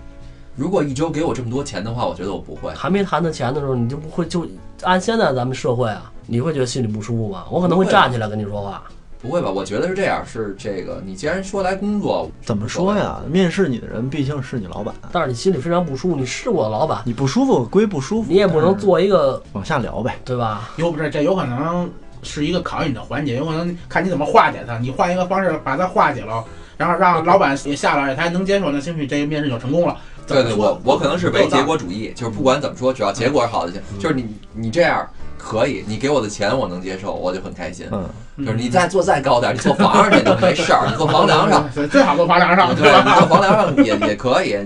[0.56, 2.74] 如果一周给我这么多钱的话，我觉得我不会。
[2.74, 4.46] 还没谈到钱的时候，你就不会就
[4.84, 7.46] 按现在咱们社会啊，你会觉得心里不舒服吗？
[7.50, 8.84] 我可能会站起来跟你说话。
[9.22, 9.50] 不会吧？
[9.52, 13.22] 我觉得是这样，是这个，你既然说来工作，怎么说呀？
[13.30, 20.18] 面试你的人毕竟是你老板，但是你心里非常不舒服，你是我的老板，你不舒服归不舒服，你也不能做一个往下聊呗。
[20.26, 20.72] 对吧？
[20.78, 21.90] 又不是这有可能
[22.24, 26.44] 是一个考验你的环节，有可能看你怎么化解它，你换一个方式把它化解了，
[26.76, 29.96] 然后让老板也下来，他还能接受，那兴许这个面试就成功了。
[30.32, 34.00] 怎对对，我我可能是唯结果主义，就是不管怎么说，只要结果是好的就行。
[34.00, 37.88] 就是你你这样可以，你给我的钱我能接受，我就很开心。
[37.92, 38.10] 嗯，
[38.46, 44.58] 就是你再做再高点儿，你坐房上去都没事儿，你坐房梁上， 最好坐房梁上，对，你坐房梁上也也可以。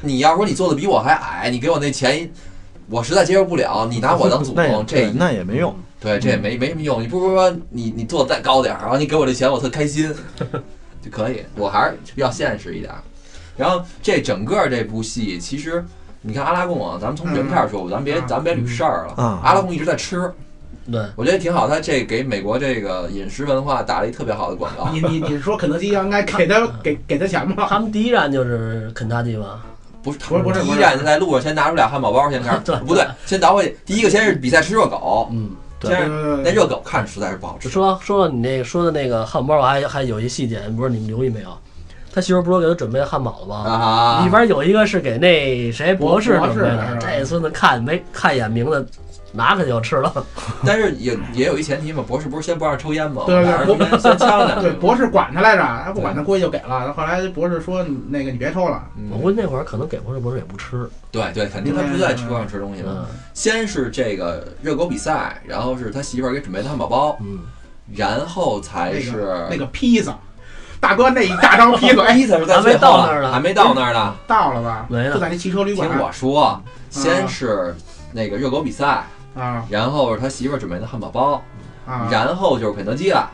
[0.00, 2.30] 你要说你做的比我还矮，你给我那钱，
[2.90, 5.74] 我实在接受不了，你拿我当祖宗，这那也没用。
[6.00, 7.02] 对这也没没什么用。
[7.02, 10.14] 你不如说你你做的再高点儿，然后你给我这钱，我特开心
[11.00, 11.42] 就可以。
[11.56, 12.98] 我还是比较现实一点儿。
[13.56, 15.84] 然后这整个这部戏，其实
[16.22, 19.22] 你看阿拉贡啊，咱们从原片儿说，咱别嗯咱别捋事儿了。
[19.22, 20.32] 啊阿拉贡一直在吃，
[20.90, 21.68] 对，我觉得挺好。
[21.68, 24.88] 他这给美国这个饮食文化打了一特别好的广告。
[24.92, 27.66] 你你你是说肯德基应该给他 给给他钱吗？
[27.68, 29.60] 他们第一站就是肯德基吗，
[30.02, 33.76] 不是，不是不是第一站在路上先拿出俩汉堡包，先开始对 不对，先倒回去。
[33.86, 35.50] 第一个先是比赛吃热狗，嗯。
[35.80, 37.68] 对先是那热狗看着实在是不好吃。
[37.68, 41.50] 说说到你那个说的那个汉堡包，我还还有一细节，不知道你们留意没有？
[42.14, 43.56] 他媳妇不是给他准备汉堡了吗？
[43.70, 48.86] 啊里边有一个是给那谁博士准备的这孙子看没看一眼名字，
[49.32, 50.24] 拿开就吃了。
[50.64, 53.24] 但是也也有一前提嘛，博士不是先不让抽烟吗？
[53.26, 56.92] 对对先呛两对，博士管他来着，他不管他过去就给了。
[56.92, 58.84] 后来博士说：“那个你别抽了。
[59.10, 60.88] 我嗯，估计那会儿可能给博士，博士也不吃。
[61.10, 62.92] 对对，肯定他不在车上吃东西嘛。
[62.94, 67.40] 嗯先是这个热狗比赛，然后是他媳妇儿给准备的汉堡包，嗯，
[67.92, 70.16] 然后才是那个披萨，
[70.84, 74.14] 大哥那一大张披萨，哎，披萨是在还没最后到那儿呢还没到那儿呢。
[74.26, 74.86] 到了吧？
[74.88, 77.74] 没呢就在那汽车旅馆听我说，先是
[78.12, 81.42] 那个热狗比赛，啊然后是他媳妇儿准备的汉堡包，
[81.86, 83.28] 啊然后就是肯德基了。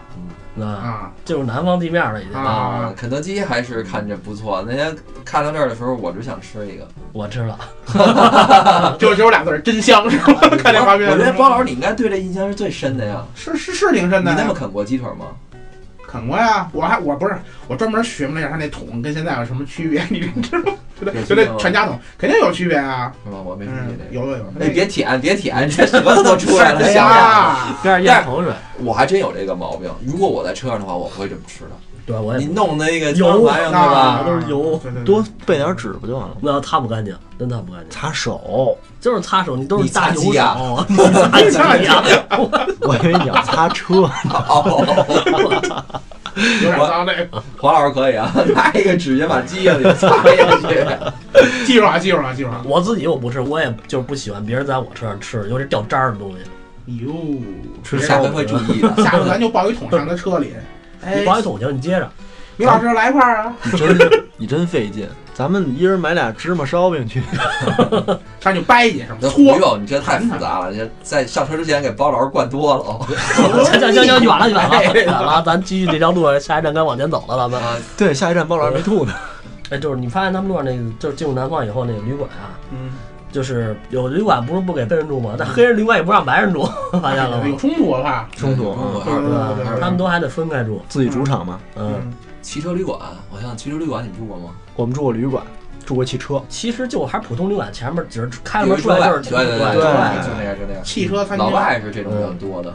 [0.52, 1.12] 那啊！
[1.24, 2.34] 就是南方地面了已经。
[2.34, 4.64] 啊啊，肯德基还是看着不错。
[4.66, 6.86] 那天看到这儿的时候，我只想吃一个。
[7.12, 7.56] 我吃了，
[8.98, 10.34] 就只有俩字儿，真香是吧？
[10.58, 13.24] 看这画面，我觉得包老师你应该对这印象是最深的呀。
[13.36, 14.32] 是是是挺深的。
[14.32, 15.26] 你那么啃过鸡腿吗？
[16.10, 16.68] 啃过呀？
[16.72, 17.36] 我还我不是
[17.68, 20.72] 我专门学了一下他那桶跟现在有什么区别，你知道吗？
[21.26, 23.12] 就那全家桶肯定有区别啊。
[23.24, 23.38] 是吧？
[23.40, 24.14] 我没注意嗯，这。
[24.14, 24.44] 有有有。
[24.58, 27.92] 你，别舔，别舔，这舌头都出来了，哎想想。
[27.92, 28.52] 呀，咽口水。
[28.78, 29.90] 我还真有这个毛病。
[30.04, 31.70] 如果我在车上的话，我不会这么吃的。
[32.10, 34.00] 对，我也你弄那个油玩意儿对吧？
[34.00, 36.40] 啊都是油多备点纸不就完了吗？
[36.40, 40.96] 那擦不干净，真擦不干净，擦手，就是擦手，你都是大鸡呀手，你
[41.50, 42.02] 擦鸡呀？
[42.80, 44.00] 我以为你要擦车。
[44.00, 44.10] 呢，
[46.62, 47.42] 有点脏这个。
[47.58, 50.84] 黄老师可以啊，拿一个纸先把鸡呀给擦下去。
[51.64, 52.60] 记住啊，记住啊，记住啊。
[52.64, 56.38] 我自己我不吃，我也就是不喜欢别人在我车上吃，尤其掉渣儿的东西。
[57.04, 57.12] 哟，
[57.84, 58.88] 吃下回会注意的。
[59.04, 60.52] 下次咱就抱一桶上他车里。
[61.04, 62.08] 哎你，抱一桶行，你接着。
[62.56, 63.98] 米老师来一块儿啊，你真
[64.36, 67.22] 你真费劲，咱们一人买俩芝麻烧饼去。
[68.38, 69.18] 上去掰去是吗？
[69.20, 69.56] 那不搓。
[69.56, 70.70] 用，你这太复杂了。
[70.70, 73.06] 你这在上车之前给包老师灌多了哦。
[73.64, 77.58] 行行行行，远了远了远了，咱继续这条路，下一站该往前走了，咱们。
[77.62, 79.14] 啊，对，下一站包老师没吐呢。
[79.70, 82.90] 哎，就是你发现他们路上那个，就是进入南方以后那个旅馆啊，嗯，
[83.32, 85.34] 就是有旅馆不是不给黑人住吗？
[85.38, 86.64] 但黑人旅馆也不让白人住，
[87.00, 87.58] 发现了有吗？
[87.58, 88.26] 冲突我怕。
[88.36, 88.74] 冲突
[89.80, 90.80] 他们都还得分开住。
[90.88, 92.12] 自己主场嘛，嗯，嗯，
[92.42, 92.98] 汽车旅馆，
[93.30, 94.50] 我想汽车旅馆你们住过吗？
[94.76, 95.44] 我们住过旅馆，
[95.84, 99.80] 住过汽车，其实就还是普通旅馆，前面只是开了有门出来就是对对对对就
[100.36, 100.82] 那样就那样。
[100.84, 102.74] 汽车餐厅老外是这种比较多的，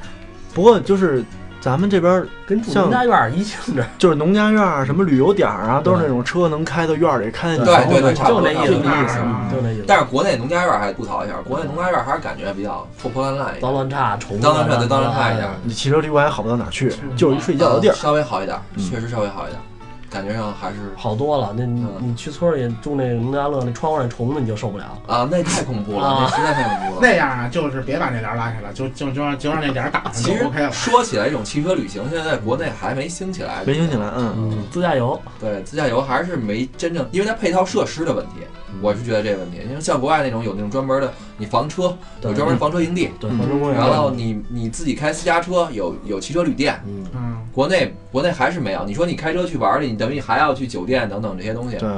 [0.53, 1.23] 不过就是
[1.65, 9.17] 咱们这边儿跟住农家院儿一性质， 就是农家院儿、什么旅游点儿啊，都是那种车能开到院儿里，开进去对对对就那意思，就那意思
[9.51, 9.83] 就那意思。
[9.87, 17.93] 但是国内农家院还吐槽一下，国内农家院还是感觉比较破破烂烂，脏乱差，虫子脏乱差对脏乱差一点你汽车旅馆也好不到哪儿去，就是一睡觉的地儿。
[17.93, 17.97] 呃。
[17.97, 18.87] 稍微好一点，嗯。
[18.87, 19.59] 确实稍微好一点，
[20.15, 21.53] 感觉上还是好多了。
[21.57, 24.85] 那你嗯你去村里住那农家乐，那窗户那虫子你就受不了。
[25.07, 26.99] 啊，那太恐怖了，啊那实在太恐怖了。
[27.01, 30.71] 那样啊，就是别把那帘儿拉开了，就就就让就让那帘儿打开其实就 OK 了。
[30.71, 38.31] 说起来，这种汽车旅行现在在国内还没兴起来，没兴起来，嗯，嗯，自驾游，对，自驾游还是没真正，因为它配套设施的问题，
[38.81, 39.59] 我是觉得这个问题。
[39.67, 43.77] 因为像国外那种有那种专门的，你房车有专门房车营地，对，嗯环城公园。
[43.77, 46.81] 然后你你自己开私家车，有有汽车旅店。
[46.87, 48.83] 嗯，嗯，国内国内还是没有。
[48.85, 51.89] 你说你开车去玩儿去，你等于还要去酒店等等这些东西，对，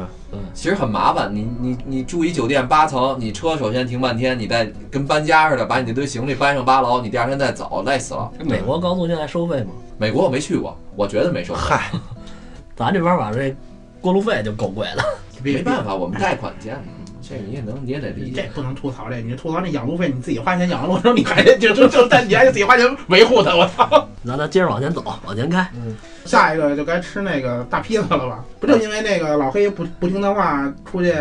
[0.54, 1.34] 其实很麻烦。
[1.34, 8.32] 你你你住一酒店八层，你车首先停半天，你再跟搬家似的把你那堆行李搬上八楼，你第二天再走，累死了。
[8.40, 9.72] 美国高速现在收费吗？
[9.98, 11.60] 美国我没去过，我觉得没收费。
[11.60, 11.92] 嗨，
[12.76, 13.56] 咱这边把这
[14.00, 15.04] 过路费就够贵了。
[15.44, 16.82] 别没办法，我们贷款建的，
[17.22, 18.44] 这个你也能你也得理解。
[18.44, 24.08] 这不能吐槽这，你吐槽那养路费，你自己花钱养完路之后，你还得就就就但你还得自己花钱维护它，我操！
[24.24, 25.68] 那咱接着往前走，往前开。
[25.76, 25.96] 嗯
[26.26, 28.44] 下一个就该吃那个大披萨了吧？
[28.60, 31.16] 不就因为那个老黑不不听他话出去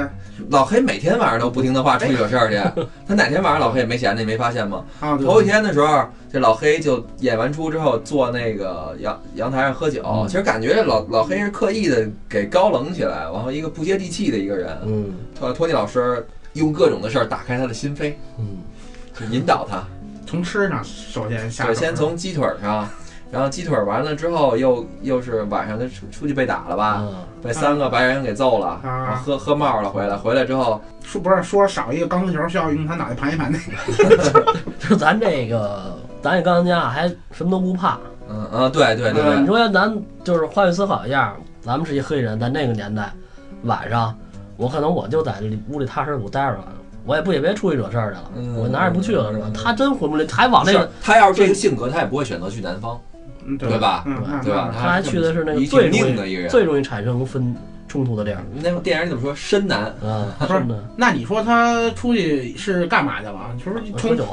[0.50, 4.84] 老黑每天晚上都不听他话出去惹事儿去，他哪天晚上老黑也没闲着，你没发现吗？
[5.00, 5.16] 啊？
[5.16, 14.78] 头一天的时候，这老黑就演完出之后坐那个阳阳台上喝酒，嗯其实感觉这老老黑是刻意的给高冷起来，然后一个不接地气的一个人。
[14.84, 18.58] 嗯托托尼老师用各种的事儿打开他的心扉，嗯，
[19.18, 19.82] 就引导他。
[20.26, 22.88] 从吃上首先下手，先从鸡腿儿上，
[23.30, 27.14] 然后鸡腿儿完了之后，又又是晚上他出出去被打了吧，嗯。
[27.42, 28.80] 被三个白人给揍了，啊。
[28.84, 33.58] 然后喝喝冒了回来，回来之后，说不是说少一个钢丝球需要用他脑袋盘一盘那
[34.02, 34.54] 个，
[34.88, 37.98] 就咱这个，咱这钢琴家还什么都不怕。
[38.28, 43.12] 嗯嗯，对对对你，说咱就是换位思考一下，咱们是一黑人，在那个年代，
[43.62, 44.12] 晚上
[44.56, 46.64] 我可能我就在里屋里踏实我待着了，
[47.04, 49.46] 我也不也别出去惹事儿去了，嗯我哪儿也不去了是吧？
[49.54, 53.15] 他真混不吝，还往那个，他要是这个性格，他也不会选择去南方，嗯
[53.58, 54.72] 对吧嗯，对吧？
[54.72, 56.50] 他还去的是那个最容易挺硬的一个人。
[56.50, 57.54] 最容易产生分
[57.88, 58.42] 冲突的地儿。
[58.62, 59.34] 那个电影里怎么说？
[59.34, 60.62] 深南，啊， 不是
[60.96, 63.50] 那你说他出去是干嘛去了？
[63.64, 64.26] 就是喝从酒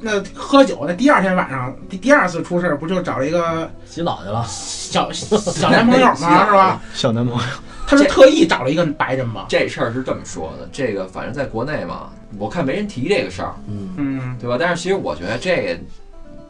[0.00, 4.44] 那喝酒，那第二天晚上第第二次出事儿，不就找了一个洗澡去了。
[4.48, 6.44] 小小男朋友吗？
[6.46, 6.82] 是吧？
[6.92, 7.44] 小男朋友，
[7.86, 9.46] 他是特意找了一个白人吗？
[9.48, 14.56] 这事儿是这么说的，这个反正在国内嘛，我看没人提这个事儿，嗯，嗯，对吧？
[14.60, 15.78] 但是其实我觉得这个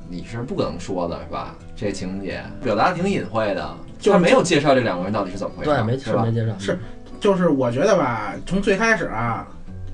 [0.08, 1.54] 你是不能说的，是吧？
[1.76, 6.34] 这情节表达得挺隐晦的，就他没有介绍这两个人到底是怎么回事，对，没是吧是没？
[6.34, 6.54] 介绍。
[6.58, 6.78] 是
[7.20, 9.46] 就是我觉得吧，从最开始啊，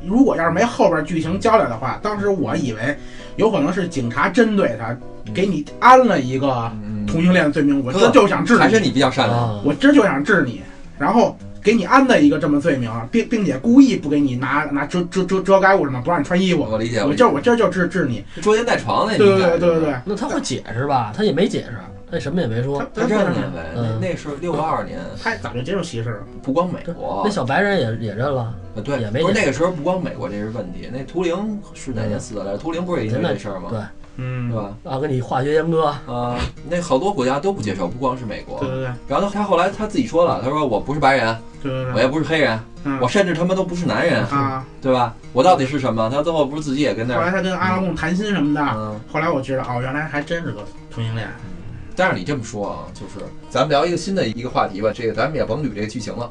[0.06, 2.96] 如果要是没后边剧情交代的话，当时我以为
[3.36, 4.96] 有可能是警察针对他，
[5.34, 9.38] 给你安了一个嗯，同性恋罪名，我呵这就想治你，还是你比较善良。
[9.38, 10.62] 啊，我真就想治你，
[10.98, 11.36] 然后。
[11.64, 21.10] 给你安的一个这么罪名，并并且故意不给你拿拿遮遮遮遮盖物什么，不让你穿衣服，我理解，我理解今儿我今儿就治治你，捉奸在床那对对对对对对，那他会解释吧？
[21.16, 21.78] 他也没解释，
[22.10, 23.02] 他什么也没说他。
[23.02, 26.18] 他认认为嗯那那是六二年，他早就接受歧视了。
[26.42, 32.58] 不光美国那，小白人也也认了，呃对也，没不是那个时候不光美国这是问题，那图灵是哪年死的来着？
[32.58, 33.68] 图灵不是也因为这事儿吗？
[33.70, 33.80] 对
[34.16, 34.74] 嗯是，吧？
[34.84, 38.68] 啊，跟你化学阉割，啊，那好多国家都不接受，不光是美国对。
[38.68, 45.14] 对对然后他他后来他自己说了，他说我不是白人，对对对，我也不是黑人，嗯我甚至他妈都不是男人，啊，对吧？
[45.32, 46.08] 我到底是什么？
[46.10, 49.00] 他最后不是自己也跟那儿，后来他跟阿拉贡谈心什么的，嗯。
[49.10, 51.28] 后来我知道哦，原来还真是个同性恋。
[51.96, 56.30] 但是你这么说啊，就是咱们聊一个新的一个话题吧，这个咱们也甭捋这个剧情了。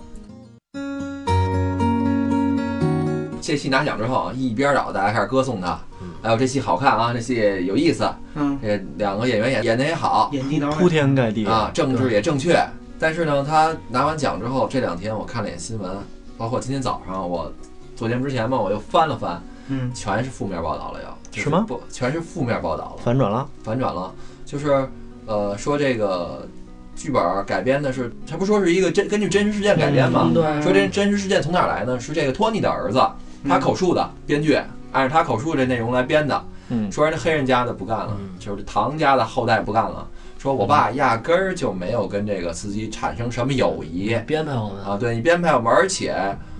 [3.41, 5.78] 这戏拿奖之后啊，一边倒，大家开始歌颂他。
[6.23, 10.29] 哎呦，这戏好看啊，这戏有意思，嗯，这两个演员演演的也好。
[10.31, 10.89] 演技到铺位。
[10.89, 12.57] 天盖地啊，政治也正确。
[12.97, 15.91] 但是呢，他拿完奖之后，这两天我看了眼新闻，
[16.38, 17.51] 包括今天早上我
[17.93, 21.17] 做节目之前嘛，我又翻了翻，嗯，全是负面报道了，要。
[21.29, 23.01] 就是吗不，全是负面报道了。
[23.03, 24.13] 反转了，反转了，
[24.45, 24.88] 就是
[25.25, 26.47] 呃说这个
[26.95, 30.31] 剧本改编的是，他不说是一个真根据真实事件改编吗？
[30.33, 31.99] 对，说这真实事件从哪儿来呢？
[31.99, 33.01] 是这个托尼的儿子，
[33.49, 34.57] 他口述的，编剧
[34.93, 36.45] 按照他口述这内容来编的。
[36.69, 40.08] 嗯，说人家黑人家的不干了，嗯就是唐家的后代不干了。
[40.39, 46.15] 说我爸压根儿就没有跟这个司机产生什么友谊编排我们啊，对你编排我们，而且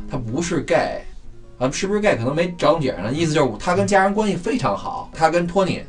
[0.10, 1.02] 他不是 gay，
[1.58, 5.82] 啊，是不是 gay 可能没找解释呢，意思就是他跟家人关系非常好，他跟托尼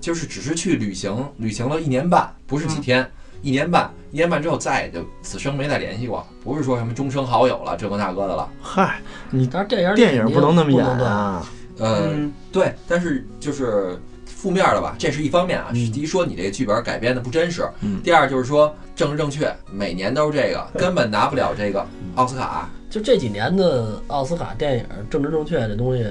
[0.00, 3.08] 就是只是去旅行，旅行了一年半，不是几天，
[3.42, 8.48] 一年半，一年半之后再也就此生没再联系过，不是说什么终生好友了，这个那个的了。
[8.60, 11.44] 嗨，你但是电影电影不能那么演对啊。
[11.80, 15.68] 呃，嗯对，但是就是负面的吧，这是一方面啊。
[15.72, 22.68] 嗯第一说你这个剧本改编的不真实，嗯第二就是说政治正确，每年都是这个，根本拿不了这个奥斯卡。
[22.88, 26.02] 就这几年的奥斯卡电影政治正确这东西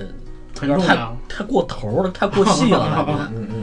[0.62, 0.98] 有点太。
[1.28, 3.32] 太过头了，太过细了，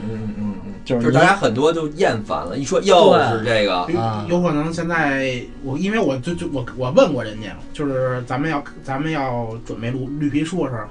[0.86, 10.82] 就是就是大家很多就厌烦了，一说又是这个，有啊有可能现在我因为我就就我我问过人家，就是咱们要咱们要准备录绿皮书的时候，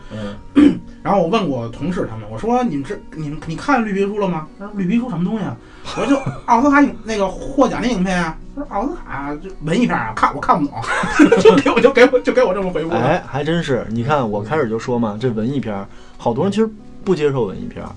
[0.56, 4.48] 嗯，然后我问过同事他们，我说你们这你们你看绿皮书了吗？
[4.60, 5.56] 他说绿皮书什么东西啊？
[5.96, 8.38] 我说就 奥斯卡影那个获奖的影片啊。
[8.54, 10.78] 他说奥斯卡就文艺片啊，看我看不懂，
[11.40, 13.00] 就给我就给我就给我这么回复的。
[13.00, 13.86] 哎，还真是。
[13.90, 16.70] 你看，我开始就说嘛，这文艺片儿，好多人其实
[17.04, 17.92] 不接受文艺片儿，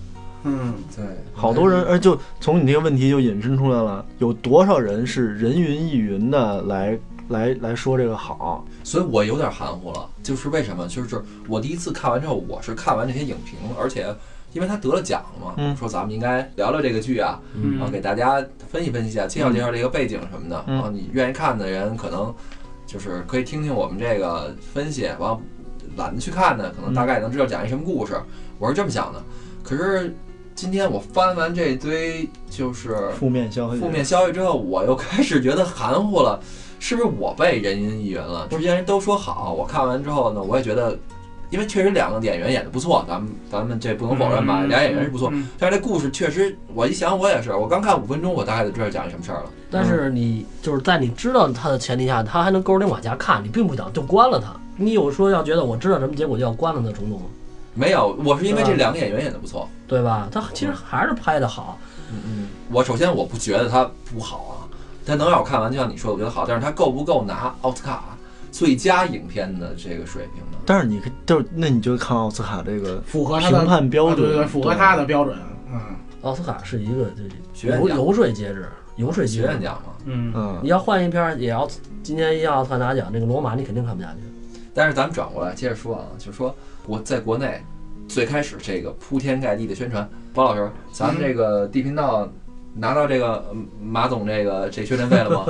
[0.44, 6.98] 嗯，对，好多人，而就从你这个问题就引申出来了，有多少人是人云亦云的来
[7.28, 8.64] 来来说这个好？
[8.84, 10.86] 所以我有点含糊了，就是为什么？
[10.86, 14.14] 就是我第一次看完之后，我是看完这些影评，而且
[14.52, 20.64] 因为他得了奖了嘛，嗯说咱们应该聊聊这个剧啊，嗯然后给大家分析分析一下，介绍介绍这个背景什么的。
[20.66, 22.34] 嗯然后你愿意看的人，可能
[22.86, 25.40] 就是可以听听我们这个分析，完了
[25.96, 28.14] 懒得去看的，可能大概能知道讲一什么故事。
[28.58, 29.22] 我是这么想的。
[29.62, 30.16] 可是
[30.58, 36.40] 今天我翻完这堆就是负面消息，负面消息之后，我又开始觉得含糊了，
[36.80, 38.44] 是不是我被人云亦云了？
[38.50, 40.98] 之前人都说好，我看完之后呢，我也觉得，
[41.50, 45.30] 因为确实两个演员演的不错，咱们咱们这不能否认吧，嗯俩演员是不错。
[45.32, 49.50] 嗯但是这故事确实，我一想我也是，我刚看五分钟，我大概就知道讲一什么事儿了。
[49.70, 54.52] 但是你就是在你知道它的前提下，他还能勾着你往下看，你并不想就关了它。
[54.74, 57.26] 你有说要觉得我知道什么结果就要关了的冲动吗？
[57.78, 59.68] 没有，我是因为这两个演员演的不错。
[59.86, 60.28] 对吧？
[60.30, 61.78] 他其实还是拍的好，
[62.12, 64.54] 嗯嗯，我首先我不觉得他不好啊，
[65.06, 68.04] 他能让我看完，就像你说的，我觉得好，但是他够不够拿奥斯卡
[68.50, 70.58] 最佳影片的这个水平呢？
[70.66, 75.36] 但是你可就是那你就看奥斯卡这个符合他的评判标准，啊对对对，符合他的标准。
[75.72, 75.80] 嗯
[76.22, 79.60] 奥斯卡是一个就是学院奖游游说机制，游说学院。
[79.62, 79.92] 奖嘛。
[80.04, 81.66] 嗯嗯你要换一篇儿，也要
[82.02, 84.18] 今年一奥斯卡拿奖，那个罗马你肯定看不下去。
[84.78, 86.54] 但是咱们转过来接着说啊，就是说
[86.86, 87.60] 国在国内
[88.06, 92.28] 最开始这个铺天盖地的宣传，包老师，咱们这个地频道
[92.74, 95.44] 拿到这个嗯马总这个这宣传费了吗？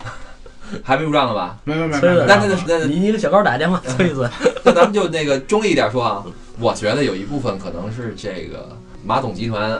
[0.82, 1.58] 还没入账呢吧？
[1.64, 4.26] 没没没催那那那你你给小高打个电话催一催。
[4.64, 6.24] 那咱们就那个中立一点说啊，
[6.58, 9.78] 我觉得有一部分可能是这个马总集团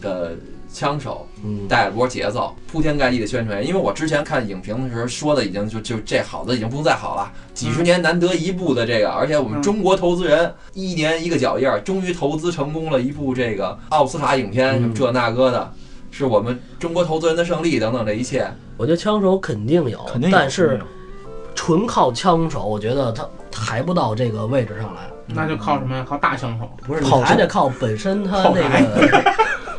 [0.00, 0.32] 的
[0.76, 3.66] 枪手嗯，带着波节奏，铺天盖地的宣传。
[3.66, 15.72] 因为我之前看影评的时候说的已经就就这好的已经不能再好了，几十年难得一部的这个，而且我们嗯中国投资人一年一个脚印儿，终于投资成功了一部这个奥斯卡影片，嗯什么这那个的，
[16.10, 18.46] 是我们中国投资人的胜利等等这一切。
[18.76, 20.78] 我觉得枪手肯定有，肯定有但是
[21.54, 25.00] 纯靠枪手，我觉得他抬不到这个位置上来。
[25.28, 26.04] 那就靠什么呀？
[26.06, 26.70] 靠大枪手。
[26.86, 29.34] 不是，你还得靠本身他那个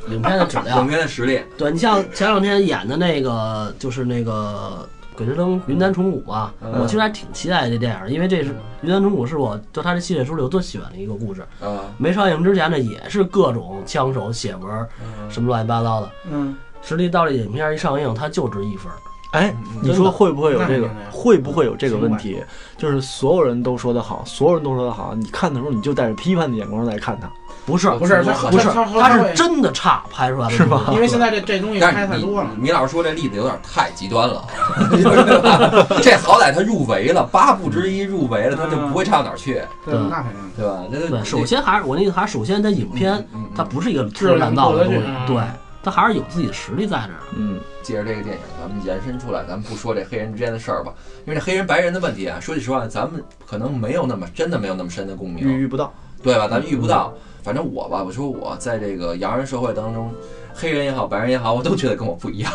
[0.09, 0.87] 影片的质量 影量。
[0.87, 11.41] 片的实力，对你像前两天演的那个，就是那个《鬼吹灯》云南虫谷嘛，嗯我其实还挺期待这电影，因为这是云南虫谷是我就他这系列书里我最喜欢的一个故事。
[11.61, 14.69] 啊，没上映之前呢，也是各种枪手、写文
[15.01, 16.09] 嗯什么乱七八糟的。
[16.29, 18.95] 嗯，实际到这影片一上映，它就值一分儿。
[19.33, 20.89] 哎，嗯你说会不会有这个？
[21.11, 22.41] 会不会有这个问题？
[22.77, 27.29] 就是所有人都说的好，所有人都说的好，你看的时候你就带着批判的眼光来看它。
[27.67, 32.49] 不是，不是他不是，他它是真的差拍出来的，是吧因为现在这这东西但是你拍太多了。
[32.57, 34.47] 米老师说这例子有点太极端了，
[36.01, 40.39] 这好歹他入围了，八部之一入围了，他就不会差到哪儿去，对，对那肯定。
[40.55, 40.83] 对吧？
[40.89, 43.23] 那对，首先还是我那意思，还是首先他影片
[43.55, 45.35] 它不是一个质量，过对得去，
[45.83, 47.19] 它还是有自己的实力在这儿。
[47.35, 50.91] 嗯，借着这个电影，咱们延伸出来，咱们不说这黑人之间的事儿吧，
[51.25, 55.93] 因为这黑人白人的问题啊，说句实话，咱们可能没有那么真的没有那么深的共鸣，遇遇不到。
[56.23, 56.47] 对吧？
[56.47, 57.13] 咱们遇不到。
[57.43, 60.11] 反正我吧，我说我在这个洋人社会当中，
[60.59, 62.51] 黑人也好，白人也好，我都觉得跟我不一样。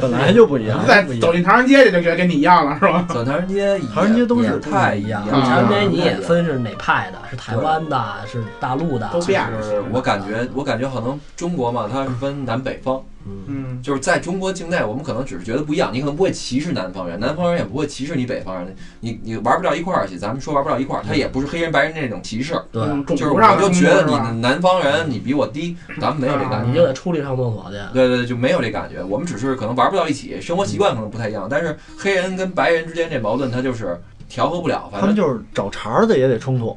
[0.00, 0.86] 本来就不一样你。
[0.88, 3.04] 在走进唐人街去就觉得跟你一样了，是吧？
[3.08, 5.40] 走唐人街也，唐人街都是太一样你了。
[5.40, 20.16] 唐人街你也分是哪派的，是台湾的，是大陆的，都变了就是我感觉，我感觉可能中国嘛，它是分南北方，嗯，嗯，就是在中国境内，我们可能只是觉得不一样，你可能不会歧视南方人，南方人也不会歧视你北方人，你你玩不到一块儿去。
[20.16, 22.82] 咱们说玩不到一块儿，他也不是黑人白人那种歧视，对，
[23.16, 26.85] 就是我就觉得你南方人你比我低，咱们没有这感觉。
[26.86, 27.76] 你就得出力上厕所去。
[27.92, 29.02] 对对对，就没有这感觉。
[29.02, 34.88] 我们只是可能玩不到一起，生活习惯可能不太一样，但是黑人跟白人之间这矛盾，他就是调和不了。
[34.90, 36.76] 反正他们就是找茬儿的也得冲突。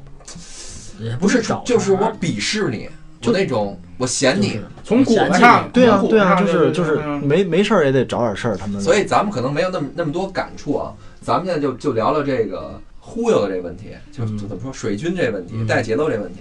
[0.99, 2.89] 也不是找，就是我鄙视你，
[3.21, 8.81] 就那种我嫌你，从骨子上，对啊对啊，就是就是嗯没没事儿也得找点事儿，他们。
[8.81, 10.93] 所以咱们可能没有那么那么多感触啊。
[11.21, 16.39] 咱们现在就就聊聊这个忽悠的这个问题，就嗯就怎么说水军这问题，嗯带节奏这问题。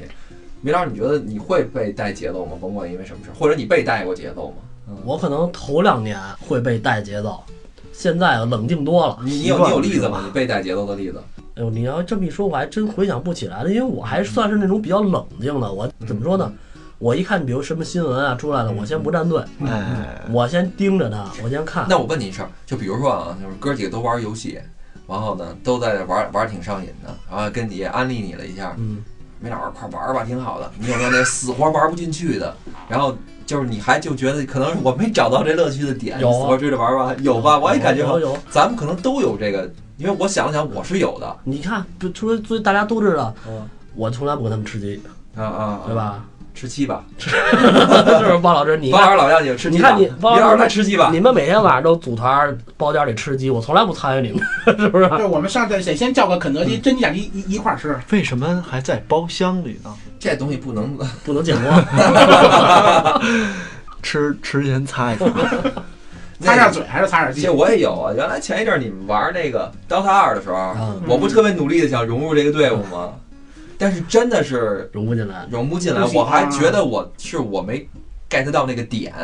[0.60, 2.52] 米老师，你觉得你会被带节奏吗？
[2.60, 4.56] 甭管因为什么事儿，或者你被带过节奏吗？
[4.88, 7.42] 嗯，我可能头两年会被带节奏，
[7.92, 9.18] 现在冷静多了。
[9.22, 10.22] 你你有你有例子吗？
[10.24, 11.22] 你被带节奏的例子？
[11.54, 15.72] 哎呦，你要这么一说，我还真回想不起来了，因为我还算是那种比较冷静的。
[15.72, 16.52] 我怎么说呢？
[16.98, 21.86] 我一看，比如什么新闻啊出来了，我先不站队，哎，我先盯着他，我先看。
[21.88, 24.58] 那我问你一事儿，就比如说啊，就是哥几个都玩游戏，
[25.06, 28.98] 然后呢都在这玩玩挺上瘾的，然后跟你也安利你了一下，嗯，
[29.40, 30.70] 梅老师快玩儿吧，挺好的。
[30.78, 32.54] 你有没有那死活玩不进去的？
[32.88, 33.16] 然后
[33.46, 37.14] 就是你还就觉得可能是我没找到这乐趣的点，有啊死活追着玩儿吧？
[37.22, 37.58] 有吧？
[37.58, 38.36] 我也感觉有有。
[38.50, 41.36] 咱们可能都有这个，因为我想了想，我是有的。
[41.44, 45.00] 你看，就除了所以大家都知道，嗯我从来不跟他们吃鸡，
[45.34, 45.94] 啊啊，对？
[45.94, 46.24] 吧？
[46.58, 48.76] 吃鸡吧， 是不是包老师？
[48.76, 51.10] 你看包老师老让你吃鸡吧，你看你包米老师老师来吃鸡吧。
[51.12, 54.42] 你们每天晚上都组团包间里吃鸡，我从来不参与你们，
[54.78, 55.08] 是不是？
[55.10, 57.96] 对，我们上得得先叫个肯德嗯基、真鸡、假鸡一一块儿吃。
[58.10, 59.90] 为什么还在包厢里呢？
[60.18, 61.84] 这东西不能， 不能见光。
[64.02, 65.26] 吃吃前擦一擦。
[66.40, 67.50] 擦下嘴还是擦点鸡其实？
[67.52, 68.12] 我也有啊。
[68.16, 73.10] 原来前一阵儿你们玩那个 DOTA 二的时候，嗯我不特别努力的想融入这个队伍吗？
[73.78, 75.46] 但是真的是融不进来。
[75.50, 77.88] 融不进来，我还觉得我是我没
[78.28, 79.14] get 到那个点，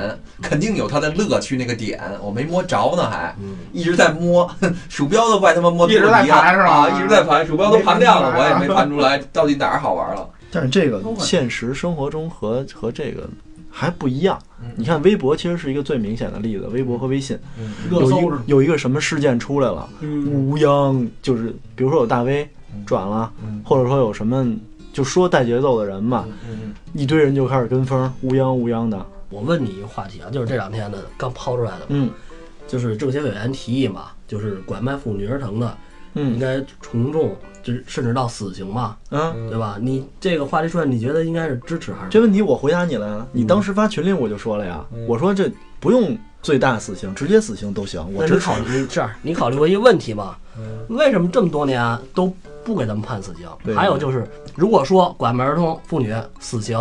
[0.41, 4.51] 肯定有它的乐趣那个点，我没摸着呢，还嗯，一直在摸，
[4.89, 6.71] 鼠标都快他妈摸一直在盘是吧？
[6.71, 10.27] 啊，一直在盘，鼠标都盘亮了，我也没盘出来到底哪儿好玩了。
[10.51, 13.29] 但是这个现实生活中和和这个
[13.69, 14.39] 还不一样。
[14.63, 14.71] 嗯。
[14.77, 17.37] 你看微博其实是一个最明显的例子，微博和微信
[17.91, 18.33] 有一热搜。
[18.47, 22.49] 有一个什么事件出来了，嗯，乌泱就是比如说有大 V
[22.87, 24.47] 转了，嗯或者说有什么
[24.93, 29.05] 就说带节奏的人嘛，嗯一堆人就开始跟风，乌泱乌泱的。
[29.31, 32.11] 我问你一个话题啊，就是这两天的刚抛出来的，嗯
[32.69, 35.77] 就是政协委员提议嘛，就是拐卖妇女儿童的
[36.15, 39.77] 嗯应嗯该从重，就是甚至到死刑嘛，嗯，对吧？
[39.81, 42.11] 你这个话题出来，你觉得应该是支持还是？
[42.11, 43.27] 这问题我回答你了呀。
[43.33, 45.51] 你当时发群里我就说了呀，我说这
[45.81, 48.69] 不用最大死刑，直接死刑都行，我支持那你考。
[48.69, 50.37] 虑你这样，你考虑过一个问题吗？
[50.89, 52.33] 为什么这么多年都
[52.65, 53.75] 不给咱们判死刑？
[53.75, 56.79] 还有就是，如果说拐卖儿童妇女死刑，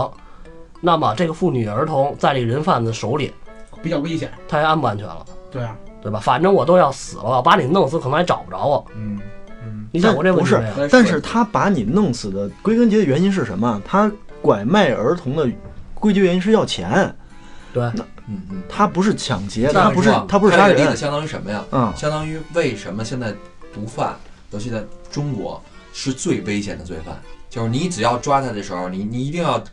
[0.80, 3.34] 那么这个妇女儿童在这个人贩子手里，
[3.82, 4.32] 比较危险。
[4.48, 5.26] 他还安不安全了？
[5.52, 6.20] 对啊，对吧？
[6.20, 8.86] 反正我都要死了，我把你弄死，可能还找不着我。
[8.96, 9.20] 嗯
[9.66, 10.88] 嗯，你想过这问不是题没有？
[10.90, 13.82] 但是他把你弄死的归根结底原因是什么？
[13.86, 14.12] 他
[14.42, 15.50] 拐卖儿童的
[15.94, 17.16] 归结原因是要钱，
[17.74, 17.84] 对，
[18.28, 20.98] 嗯嗯，他不是抢劫，他不是他不是杀人。
[20.98, 21.64] 相当于什么呀？
[21.72, 23.32] 嗯，相当于为什么现在
[23.74, 24.14] 毒贩，
[24.52, 25.62] 尤其在中国
[25.94, 27.18] 是最危险的罪犯，
[27.50, 29.64] 就是你只要抓他的时候，你你一定要，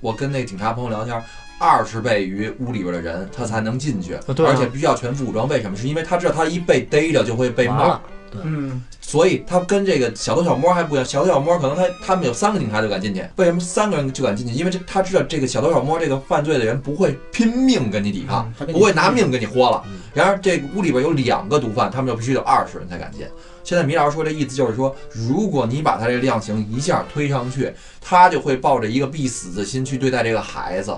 [0.00, 1.22] 我跟那警察朋友聊天。
[1.58, 5.48] 二十倍于屋里边的人，他才能进去，对啊而且必须要全副武装。
[5.48, 5.74] 为什么？
[5.74, 7.98] 是因为他知道他一被逮着就会被骂
[8.42, 11.02] 嗯，所以他跟这个小偷小摸还不一样。
[11.02, 14.52] 小偷小摸可能他他们有三个警察就敢进去，为什么三个人就敢进去？
[14.52, 19.94] 因为这他知道这个小偷小摸这个犯罪的人不会拼命跟你抵抗嗯，他跟你不会拿命跟你豁了嗯。
[20.12, 23.26] 然而这个屋里边有两个毒贩，他们就必须得二十人才敢进。
[23.66, 30.96] 现在米老师说这意思就是说，如果你把他这个量刑一下推上去，他就会抱着一个必死的心去对待这个孩子，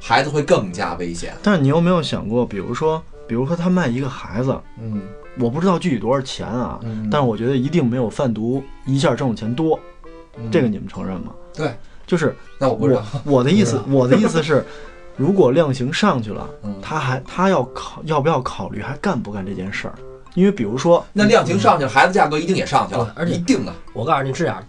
[0.00, 1.34] 孩子会更加危险。
[1.42, 5.02] 但是你有没有想过，比如说，比如说他卖一个孩子，嗯
[5.40, 9.76] 我不知道具体多少钱啊，嗯但是我觉得一定没有贩毒一下挣的钱多，
[10.52, 11.32] 这个你们承认吗？
[11.52, 11.74] 对，
[12.06, 13.38] 就是那我不知道我。
[13.38, 14.64] 我的意思，我的意思是，
[15.16, 19.94] 如果量刑上去了，嗯他还他要考要不要考虑还干不干这件事儿？
[20.34, 23.72] 因为比如说，那量刑上去了，孩子价格一定也上去了，而且一定的。
[23.92, 24.62] 我告诉你这样，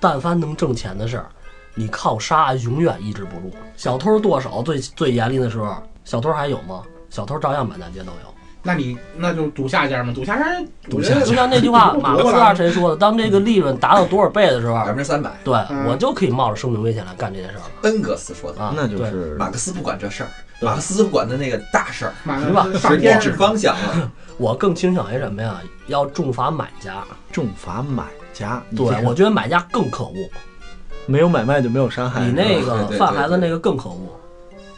[0.00, 1.26] 但凡能挣钱的事儿，
[1.74, 3.54] 你靠杀永远抑制不住。
[3.76, 6.82] 小偷剁手最最严厉的时候，小偷还有吗？
[7.10, 8.34] 小偷照样满大街都有。
[8.68, 10.44] 那你那就赌下家嘛，赌下家，
[10.90, 12.96] 赌下就像那句话，马克思啊谁说的？
[12.98, 18.60] 当这个利润达到多少倍的时候百，分之三百，对嗯我就可以冒着生命危险来干这件事儿了恩格斯说的。
[18.60, 18.74] 啊！
[18.76, 20.28] 那就是马克思不管这事儿，
[20.60, 24.12] 马克思管的那个大事儿，马是吧上上天指方向了。
[24.36, 25.62] 我更倾向于什么呀？
[25.86, 27.02] 要重罚买家。
[27.32, 28.04] 重罚买
[28.34, 28.62] 家。
[28.76, 30.14] 对，我觉得买家更可恶，
[31.06, 32.20] 没有买卖就没有伤害。
[32.20, 34.20] 你那个对对对贩孩子那个更可恶。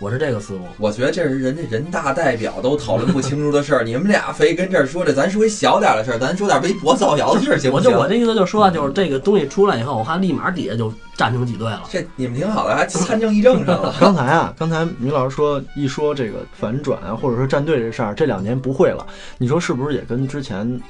[0.01, 0.61] 我是这个思路。
[0.79, 7.91] 我觉得这是人家人大代表都讨论不清楚的事儿，你们俩非跟这儿说这，咱说一小点儿的事儿，咱说点微博造谣的事儿行不行？
[7.91, 11.83] 我就我这意思就是说啊，就是这个东西出来以后，我看立马底下就站成几队了。
[11.91, 13.95] 这你们挺好的，还参政议政上了。
[14.01, 19.07] 刚才啊，刚才米老师说一说这个反转啊，或者说站队这事儿，这两年不会了。
[19.37, 20.81] 你说是不是也跟之前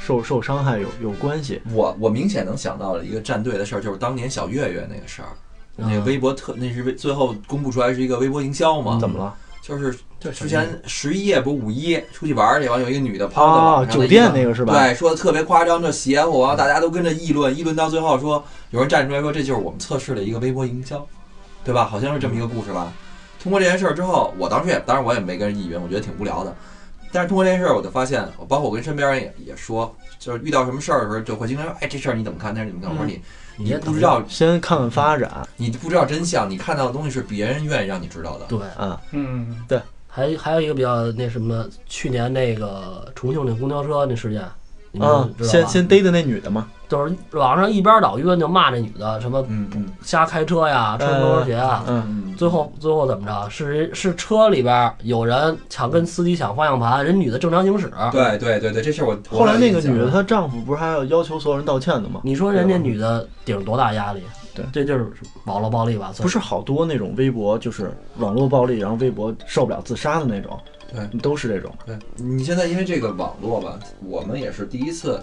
[0.00, 1.62] 受受伤害有有关系？
[1.72, 5.28] 我我明显能想到了一个站队的事儿，就是当年小岳岳那个事儿。
[5.80, 8.98] 那个微博特那是微最后公布出来是一个微博营销嘛？
[9.00, 9.34] 怎么了？
[9.62, 14.72] 就是这之前十一夜不是五一出去玩儿去，完有一个女的抛在啊，网上，酒店那个是吧？
[14.72, 21.06] 对，说的特别夸张，这邪乎，然后大家都跟着议论，议论到最后说，有人站出来说这就是我们测试的一个微博营销，
[21.62, 21.84] 对吧？
[21.84, 22.92] 好像是这么一个故事吧。
[23.40, 26.54] 通过这件事儿之后，我当时也，当然我也没跟人议论，我觉得挺无聊的。
[27.12, 32.54] 但是通过这件事儿，我就发现，包括我跟身边人也也说，就是遇到什么事儿的时候，就会经常说，哎，这事儿你怎么看？
[32.54, 32.90] 那你怎么看？
[32.90, 33.20] 我说你
[33.62, 35.46] 你也不知道，先看看发展。
[35.56, 38.46] 你不知道真相，你看到的东西是别人愿意让你知道的。
[38.48, 39.56] 对，啊，嗯，
[40.08, 44.42] 还还有一个比较那什么，去年那个重庆那公交车那事件，
[44.90, 45.50] 你们啊，知道？
[45.50, 49.46] 先先逮的那女的嘛，就是网上一边倒一边就骂这女的，什么
[50.02, 51.84] 瞎开车呀，穿高跟鞋啊。
[51.86, 53.48] 嗯，嗯，最后最后怎么着？
[53.48, 57.90] 是是车里边有人抢跟司机抢方向盘，人女的正常行驶。
[58.10, 62.20] 对对对对，这事儿我后来那个女的，她她丈夫不是还要要求所有人道歉的吗？
[62.24, 64.22] 你说人家女的顶多大压力？
[64.52, 65.06] 对这就是
[65.44, 66.12] 网络暴力吧？
[66.18, 70.58] 不是好多那种微博就是网络暴力，然后微博受不了自杀的那种，
[70.92, 71.72] 对，都是这种。
[71.86, 75.22] 对你现在因为这个网络吧，我们也是第一次，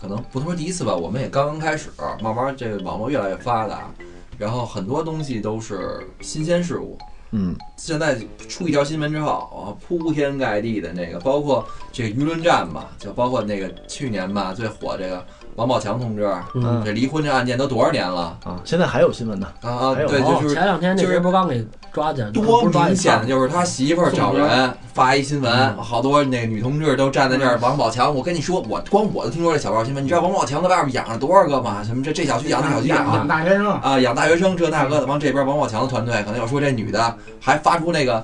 [0.00, 1.90] 可能不能说第一次吧，我们也刚刚开始，
[2.22, 3.90] 慢慢这个网络越来越发达，
[4.38, 6.98] 然后很多东西都是新鲜事物。
[7.32, 8.16] 嗯，现在
[8.48, 15.26] 出一条新闻之后啊，铺天盖地的那个，包括这个舆论战吧，就包括那个去年吧最火这个
[15.56, 19.46] 王宝强同志，嗯，这离婚这案件都多少年了啊，现在还有新闻呢。
[19.62, 19.94] 啊啊！
[19.94, 27.58] 还有对，哦就是前两天那就是人不是刚给抓起来，多不是抓明显的就是他媳妇儿找人发一新闻，好多那女同志都站在这儿。
[27.62, 31.82] 王宝强，我跟你说，我光我都听说这小报新闻，你知道王宝强在外面养了多少个吗？
[31.82, 35.06] 什么这这小区养那小区养大学生，啊，养大学生这那个的。
[35.06, 38.22] 往这边王宝强的团队可能要说这女的还发出那个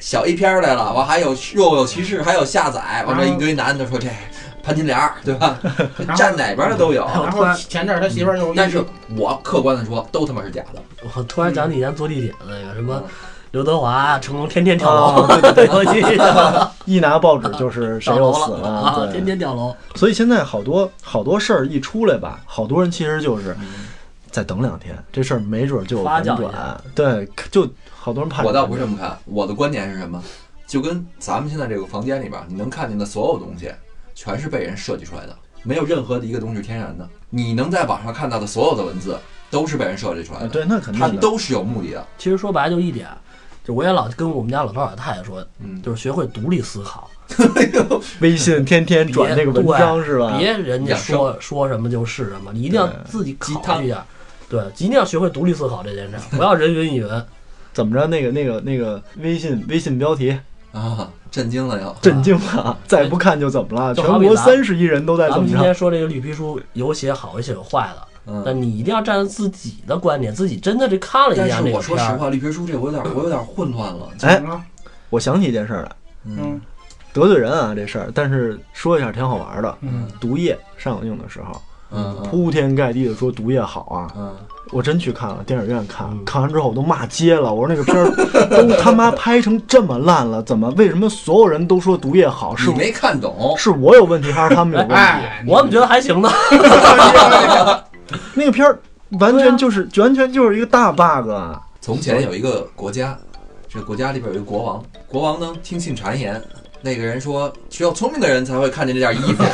[0.00, 4.08] 小 A 片儿来了，完还有若有其事，还有下载，完这一堆男的说这
[4.64, 5.58] 潘金莲儿对吧？
[6.16, 7.04] 站哪边的都有。
[7.04, 8.82] 然后前阵儿他媳妇儿又但是
[9.16, 10.82] 我客观的说，都他妈是假的。
[11.14, 13.10] 我突然想起以前坐地铁的那个什么嗯
[13.50, 19.72] 刘德华、成龙天天跳楼，啊对对对我记得一拿报纸就是谁又死了啊，天天跳楼。
[19.94, 23.56] 所以现在好多好多事儿一出来吧，好多人其实就是
[24.28, 26.80] 再等两天，这事儿没准就反发转。
[26.96, 27.64] 对，就
[27.96, 28.42] 好多人怕。
[28.42, 30.20] 我倒不是这么看，我的观点是什么？
[30.66, 33.70] 就跟咱们现在这个房间里边，你能看见的所有东西，
[34.14, 37.08] 全是被人设计出来的，没有任何的一个东西是天然的。
[37.30, 39.18] 你能在网上看到的所有的文字，
[39.50, 41.20] 都是被人设计出来的，啊对，那肯定的。
[41.20, 42.06] 都是有目的的。
[42.16, 43.08] 其实说白了就一点，
[43.64, 47.10] 就我也老跟我们家老头老太太说，嗯，就是学会独立思考
[48.20, 50.36] 微信天天转那个文章是吧？
[50.38, 54.04] 别人家说说什么就是什么，你一定要自己考虑一下。
[54.48, 57.08] 对，一定要学会独立思考这件事，不要人云亦云。
[57.72, 58.06] 怎么着？
[58.06, 60.38] 那个那个那个微信微信标题
[60.70, 61.96] 啊，震惊了又。
[62.00, 63.92] 震惊了，再不看就怎么了？
[63.92, 65.66] 全国三十亿人都在咱们今怎么着？
[65.66, 74.08] 天说这个绿皮书有写好，有写有坏的，但嗯，你一定要站在自己的观点，自己真的这看了一但是下那个，我说实话，绿皮书这我有点我有点混乱了。
[74.22, 74.62] 哎嗯
[75.10, 75.92] 我想起一件事儿来，
[76.24, 76.60] 嗯
[77.12, 79.76] 得罪人啊这事儿，但是说一下挺好玩的。
[79.80, 81.60] 嗯，毒液上映的时候，
[81.94, 84.34] 嗯嗯铺天盖地的说毒液好啊，嗯，
[84.72, 87.52] 我真去看了，电影院看，嗯看完之后我都骂街了。
[87.52, 88.10] 我说那个片儿
[88.50, 92.54] 都他妈拍成这么烂了，怎么为什么所有人都说毒液好？
[92.56, 93.54] 是你没看懂。
[93.56, 94.94] 是我有问题还是他们有问题？
[94.94, 96.28] 哎，我怎么觉得还行呢？
[98.34, 98.78] 那个片儿
[99.20, 101.60] 完全就是、完全就是一个大 bug 啊！
[101.80, 103.16] 从前有一个国家，
[103.68, 106.40] 这个国家里边有一个国王，国王呢听信谗言，
[106.80, 109.44] 那个人说只有聪明的人才会看见这件衣服。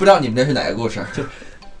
[0.00, 1.04] 不知道你们这是哪个故事？
[1.12, 1.22] 就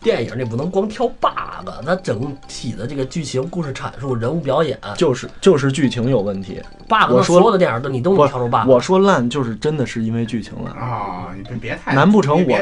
[0.02, 6.60] 电影你不能光挑 bug，它整体的这个剧情、故事阐述、人物表演就是就是剧情有问题。
[6.86, 8.68] ，bug 我说所有的电影都你都能挑出 bug。
[8.68, 10.74] 我说烂就是真的是因为剧情烂。
[10.74, 12.58] 啊，你别别太难不成我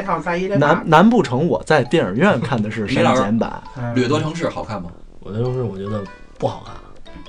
[0.57, 3.61] 难难不成我在电影院看的是 删减版？
[3.77, 4.89] 嗯掠夺城市好看吗？
[5.19, 6.01] 我这东西我觉得
[6.37, 6.73] 不好看，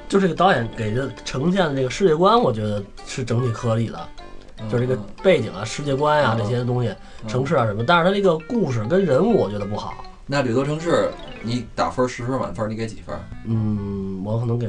[0.08, 3.98] 就这个导演给的呈现的这个世界观，我觉得是整体合理的，
[4.68, 6.88] 就是这个背景啊、世界观呀、嗯这些东西、
[7.22, 10.04] 嗯城市啊什么，但是它这个故事跟人物我觉得不好。
[10.26, 11.10] 那掠夺城市，
[11.42, 13.16] 你打分十分满分，你给几分？
[13.46, 14.68] 嗯，我可能给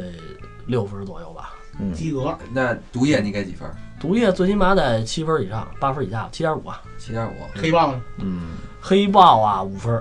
[0.65, 1.53] 六分左右吧。
[1.79, 3.69] 嗯，及格，那毒液你给几分？
[3.99, 6.81] 毒液最起码得七分以上，八分以下，七点五啊。
[6.97, 7.33] 七点五。
[7.55, 8.01] 黑豹呢？
[8.17, 9.95] 嗯，黑豹啊，五分。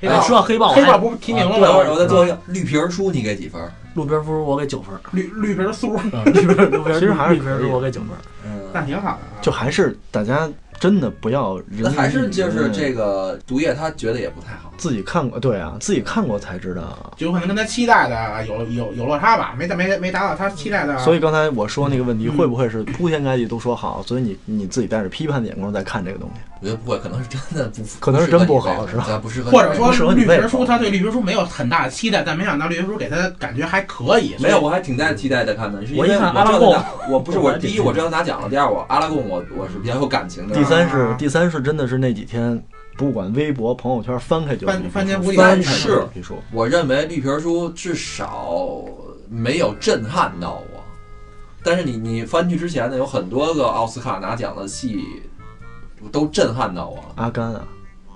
[0.00, 1.92] 哎，黑豹说到黑豹，黑豹不是提名了等会儿吗？
[1.92, 3.62] 我再做一个绿皮儿书，你给几分？
[3.94, 4.94] 路边夫我给九分。
[5.12, 8.10] 绿 绿皮酥，啊，绿边绿边其实还是绿边可以我给九分。
[8.44, 9.40] 嗯，那挺好的啊。
[9.40, 10.48] 就还是大家
[10.80, 14.72] 真的不要人还是就是这个毒液，他觉得也不太好。
[14.76, 17.12] 自己看过，对啊，自己看过才知道。
[17.16, 20.98] 就有可能跟他期待的有有有落差吧，没没没达到他期待的。
[20.98, 26.40] 所以刚才我说那个问题，嗯会不会是铺天盖地都说好，所以你你自己带着批判的眼光在看这个东西？
[26.62, 29.18] 我觉得不会，可能是真的不，可能是真不好是吧吧？
[29.18, 34.36] 不适合，或者说绿皮书，他对绿皮书没有很大的期待，但没想到绿皮书给他感觉还可以。
[34.38, 40.54] 没有，我还挺带期待的看的，是因我一为看阿拉贡知道拿，我不是我第一我知道拿奖了，第二我阿拉贡我我是比较有感情的。
[40.54, 42.62] 第三是啊第三是真的是那几天，
[42.96, 46.36] 不管微博、朋友圈翻开就是翻翻天覆地翻开是就是绿皮书。
[46.52, 48.84] 我认为绿皮书至少
[49.28, 50.84] 没有震撼到我，
[51.64, 55.02] 但是你你翻去之前呢，有很多个奥斯卡拿奖的戏
[56.10, 57.02] 都震撼到我了。
[57.16, 57.64] 阿甘啊，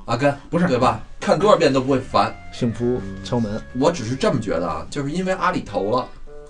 [0.06, 1.00] 阿甘不是对吧？
[1.20, 2.34] 看多少遍都不会烦。
[2.52, 6.06] 幸福敲门，我只是这么觉得啊，就是因为阿里投了，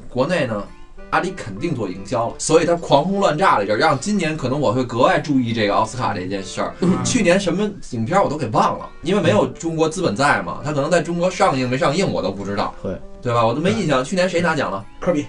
[0.09, 0.63] 国内呢，
[1.11, 6.75] 阿里肯定做营销了，所以他狂轰乱炸了一阵，让今年可能我会格外注意这个奥斯卡这件事儿。
[6.81, 13.47] 嗯去年什么影片我都给忘了，因为没有中国资本在嘛，他可能在中国上映没上映我都不知道，对对吧？
[13.47, 14.05] 我都没印象。
[14.05, 14.85] 去年谁拿奖了？
[15.01, 15.27] 科比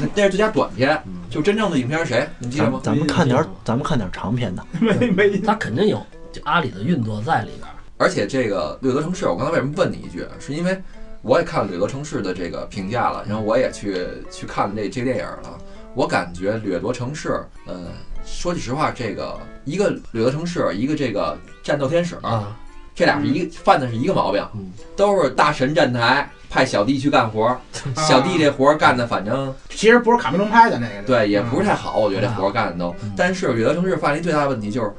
[0.00, 2.28] 那那是最佳短片，就真正的影片是谁？
[2.38, 2.80] 你记得吗？
[2.82, 7.74] 咱咱们看点咱们看点长篇的，没没他肯定有就阿里的运作在里边儿。
[7.98, 10.78] 而且这个《掠夺城市》，我刚才为什么问你一句，是因为
[11.22, 15.58] 我也看了《掠夺城市》的这个评价了，然后我也去去看这这电影了。
[15.94, 17.30] 我感觉《掠夺城市》，
[17.66, 17.86] 呃，
[18.26, 21.34] 说句实话，这个一个《掠夺城市》，一个这个
[21.66, 22.54] 《战斗天使》，啊，
[22.96, 27.60] 这俩是一个犯的是一个毛病嗯，都是大神站台派小弟去干活儿，
[27.94, 33.12] 小弟这活儿干的反正其实不是卡梅隆拍的那个，对也不是太好，我觉得这嗯活儿干的都嗯。
[33.16, 34.90] 但是《有的城市》犯了一最大的问题就是，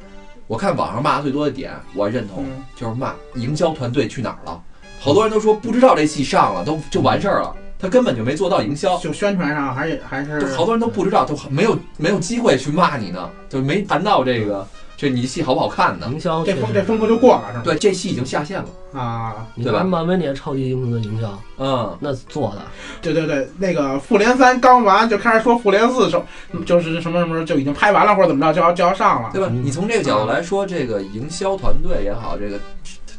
[0.45, 2.45] 我看网上骂的最多的点，我认同。
[2.45, 4.61] 嗯就是骂营销团队去哪儿了。
[4.99, 14.67] 好多人都说不知道这戏上了，都就完事儿了，他根本就没做到营销，就宣传上还是还是好多人都不知道，都没有没有机会去骂你呢，就没谈到这个
[14.97, 16.09] 这你戏好不好看呢？
[16.11, 17.61] 营销这风这风头就过了是吗？
[17.63, 18.67] 对，这戏已经下线了。
[18.93, 22.61] 啊，对吧你看漫威那些超级英雄的营销，嗯，那做的
[22.99, 26.25] 对对对，那个复联三刚完就开始说复联四手
[26.65, 29.47] 就是什么什么就已经拍完了或者怎么着就要就要上了，对吧？
[29.51, 32.59] 嗯你从这个角度来说，这个营销团队也好，这个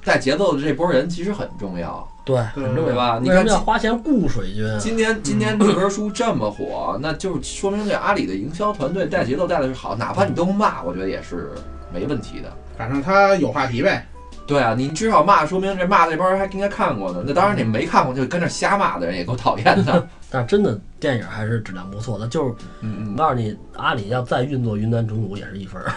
[0.02, 2.94] 带节奏的这波人其实很重要，对，对很重要。
[2.94, 3.18] 吧？
[3.22, 4.78] 你为什看今么要花钱雇水军啊？
[4.78, 11.52] 今年今年这本书这么火，那就是说明这阿里的营销团队带节奏带的是好，哪怕你都骂，我觉得也是
[11.90, 12.52] 没问题的。
[12.76, 14.06] 反正他有话题呗。
[14.48, 17.22] 对啊，你至少骂，说明这骂的这帮人还应该看过呢。
[17.26, 20.08] 那当然，你没看过就跟着瞎骂的人也够讨厌的。
[20.30, 25.92] 但真的电影还是质量不错的，就是嗯我告诉你，阿里要再运作云南虫谷也是一分儿，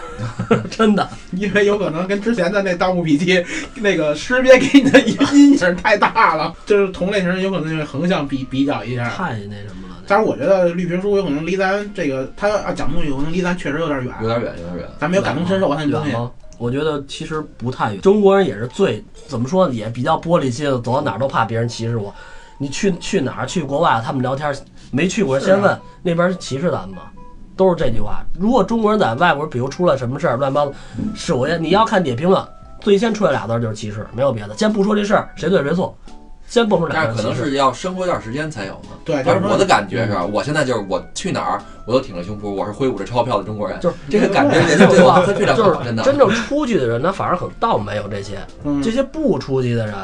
[0.70, 1.08] 真的。
[1.32, 3.38] 因为有可能跟之前的那《盗墓笔记》
[3.76, 9.08] 那个识别给你的阴影太大了， 就是同类型有可能会横向比比较一下。
[9.08, 9.96] 太那什么了。
[10.06, 14.88] 但是我觉得绿皮书有可能离咱这个他要讲东西，有可能离咱确实有点远，有点远，有点远。
[14.98, 16.12] 咱没有感同身受他那东西。
[16.62, 18.00] 我觉得其实不太远。
[18.00, 22.14] 中国人也是最怎么说呢，也比较玻璃心，走到哪儿都怕别人歧视我。
[22.56, 23.46] 你去去哪儿？
[23.46, 24.54] 去国外，他们聊天
[24.92, 27.02] 没去过，先问那边歧视咱们吗？
[27.56, 28.24] 都是这句话。
[28.38, 30.72] 如果中国人在外国，比如出了什么事儿，乱七八糟，
[31.16, 32.40] 首先你要看点评论，
[32.80, 34.56] 最先出来俩字儿就是歧视，没有别的。
[34.56, 35.92] 先不说这事儿谁对谁错，
[36.52, 37.34] 先蹦出俩但是可能。
[37.34, 38.90] 是要生活一段时间才有嘛。
[39.06, 43.80] 对，就是我的感觉是，我现在就是我去哪儿，我都挺着胸脯，我是挥舞着钞票的中国人。
[43.80, 46.02] 就是这个感觉，对这这就是说这非常就好，真的。
[46.02, 49.94] 真正出去的人，他反而很倒没有这些，嗯这些不出去的人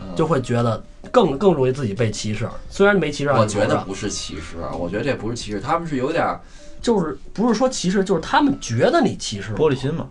[0.00, 0.82] 嗯就会觉得
[1.12, 2.48] 更更容易自己被歧视。
[2.68, 6.40] 虽然没歧视到我觉得不是歧视，我觉得这不是歧视，他们是有点儿
[6.82, 9.70] 就是不是说歧视，就是他们觉得你歧视我。
[9.70, 10.08] 玻璃心嘛。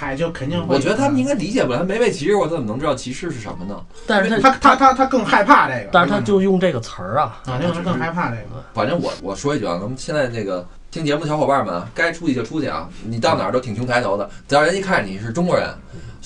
[0.00, 0.76] 嗨，就肯定会。
[0.76, 3.76] 我觉得他们应该理解不了，他没被歧视过，他怎么能知道歧视是什么呢？
[4.06, 8.62] 但是他，他他他他更害怕这个，但是他就用这个词儿啊，啊，就是更害怕这个。
[8.72, 15.68] 反正我我说一句啊，咱们现在这个听节目的小伙伴们啊，该出去就出去啊，你到哪儿都挺胸抬头的，只要人一看你是中国人，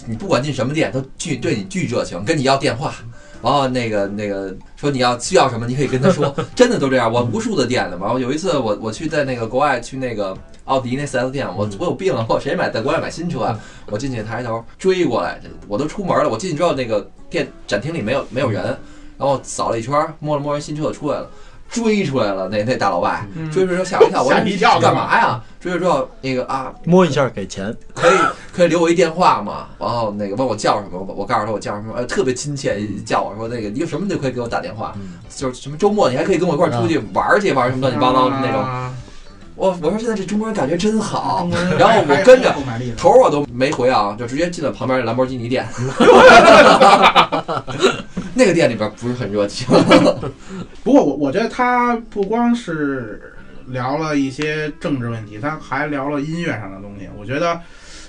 [0.07, 2.93] 你不管进什么店都巨对你巨热情，跟你要电话。
[3.43, 7.11] 然后那个那个说你要需要什么，你可以跟他说， 真的都这样。
[7.11, 8.05] 我无数的店的嘛。
[8.05, 13.59] 然后有一次我我去在那个国外去那个奥迪那 4S 店，我我有病了，我谁买在国外买新车啊？
[13.87, 18.63] 我进去抬头追过来，我都出门了，我进去之后那个店展厅里没有没有人，
[19.19, 21.29] 然后扫了一圈，摸了摸人新车就出来了。
[21.71, 25.43] 追出来了，那那大老外嗯追出来吓我一跳，我说 吓一跳干嘛呀？
[25.59, 28.19] 追了之后那个啊，摸一下给钱，可以
[28.53, 29.69] 可以留我一电话吗？
[29.79, 34.95] 然后那个问我叫什么，我我告诉他我叫什么，呃，特别亲切，叫我说那个你有什么就可以给我打电话，
[35.35, 38.61] 就是什么周末你还可以跟我一块儿出去玩儿去，玩儿什么乱七八糟的那种。
[38.61, 38.95] 啊
[39.63, 41.49] 我我说现在这中国人感觉真好
[41.79, 42.53] 然后我跟着
[42.97, 45.65] 头儿我都没回啊，就直接进了旁边的兰博基尼店。
[48.35, 49.69] 那个店里边不是很热情，
[50.83, 53.35] 不过我我觉得他不光是
[53.69, 57.09] 聊了一些政治问题，他还聊了音乐上的东西。
[57.17, 57.61] 我觉得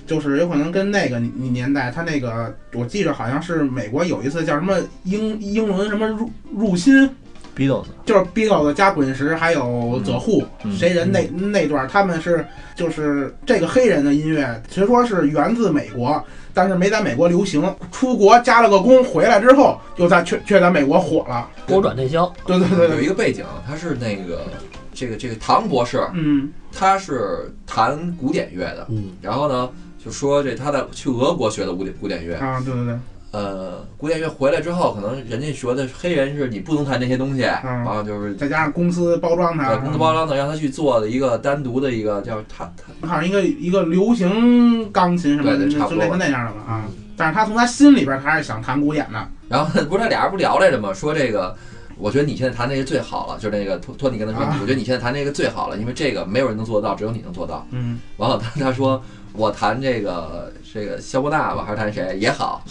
[0.08, 7.08] 就是有可能跟那个年代，他那个我记着好像是美国有一次叫什么英英伦什么入入侵，
[7.56, 12.46] Beatles，就是 Beatles 加滚石还有泽护、嗯谁人那那段，他们是
[12.76, 16.24] 就是这个黑人的音乐，虽说是源自美国，
[16.54, 17.64] 但是没在美国流行。
[17.92, 21.50] 出国加了个工，回来之后又在却却在美国火了。
[21.66, 22.90] 拨转内销，对对对。
[22.98, 24.42] 有，一个背景，他是那个
[24.94, 26.52] 这个这个唐博士，嗯。
[26.76, 29.70] 他是弹古典乐的，嗯，然后呢
[30.04, 32.98] 就说这他在去俄国学的古典古典乐，啊，对对对，
[33.34, 42.72] 呃，古典乐回来之后，可能人家学的黑人是你不能弹这些东西，嗯然后就是再加上公司包装它，在公司包装的让他去做的一个单独的一个叫他
[43.02, 46.86] 他好像一个一个流行钢琴什么的，对对差不多就类似那样的吧啊。
[47.18, 49.28] 但是他从他心里边，他还是想弹古典的。
[49.50, 50.94] 然后不是他俩人不聊来着吗？
[50.94, 51.56] 说这个，
[51.98, 57.66] 我觉得你现在弹那个最好了，就是那个托托尼跟他说，啊我觉得你现在弹那个最好了，因为这个没有人能做得到，只有你能做到。
[57.72, 59.04] 嗯，完了他他说
[59.34, 62.64] 我弹这个这个肖伯纳吧，还是弹谁也好，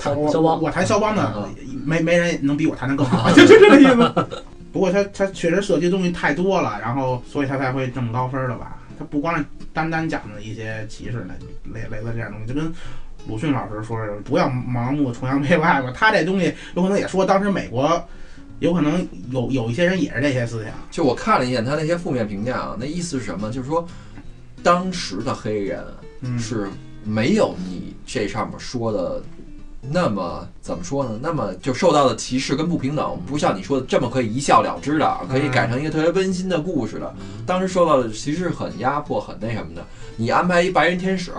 [0.00, 4.28] 他我肖邦我弹肖邦呢嗯，没没人能比我弹的更好，就就这个意思。
[4.70, 8.76] 不过他他确实涉及的东西太多了，然后所以他才会这么高分的吧？
[8.98, 11.34] 他不光是单单讲的一些歧视的
[11.72, 12.72] 类类似这样东西，就跟
[13.26, 15.92] 鲁迅老师说的，不要盲目崇洋媚外吧。
[15.94, 18.02] 他这东西有可能也说当时美国
[18.58, 20.72] 有可能有有一些人也是这些思想。
[20.90, 23.50] 就我看了一眼他那些负面评价啊，那意思是什么？
[23.50, 23.86] 就是说
[24.62, 25.82] 当时的黑人
[26.20, 26.68] 嗯，是
[27.04, 29.22] 没有你这上面说的
[29.80, 31.18] 那么怎么说呢？
[31.22, 37.14] 那么就受到的歧视跟不平等，不像你说的这么可以一笑了之的，可以改成一个特别温馨的故事的。
[37.46, 39.86] 当时受到的其实是很压迫、很那什么的。
[40.16, 41.32] 你安排一白人天使，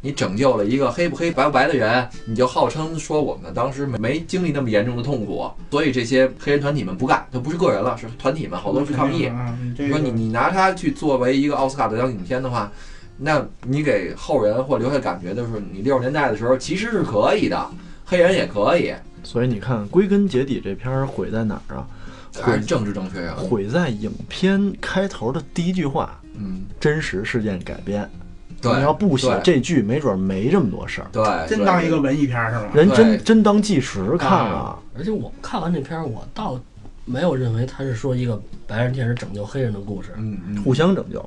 [0.00, 9.30] 你拯救了一个黑不黑白不白的人，你就号称说我们当时没没经历那么严重的痛苦，所以这些黑人团体们不干，他不是个人了，是团体们好多去抗议。
[9.88, 12.70] 说你你拿它去作为一个奥斯卡得奖影片的话，
[13.18, 17.70] 那你给后人或留下感觉就是你六十年代的时候其实是可以的，
[18.04, 21.86] 黑人也可以，所以你看，归根结底这片儿毁在哪儿啊？
[22.42, 23.34] 还是政治正确啊。
[23.36, 28.08] 毁在影片开头的第一句话嗯，“真实事件改编”。
[28.60, 31.08] 对，你要不写这句，没准没这么多事儿。
[31.12, 32.70] 对，真当一个文艺片儿是吧？
[32.74, 34.78] 人真真当纪实看啊！
[34.96, 36.60] 而且我看完这片儿，我倒
[37.04, 40.10] 没有认为他是说一个白人天使拯救黑人的故事。
[40.16, 41.26] 嗯嗯，互相拯救。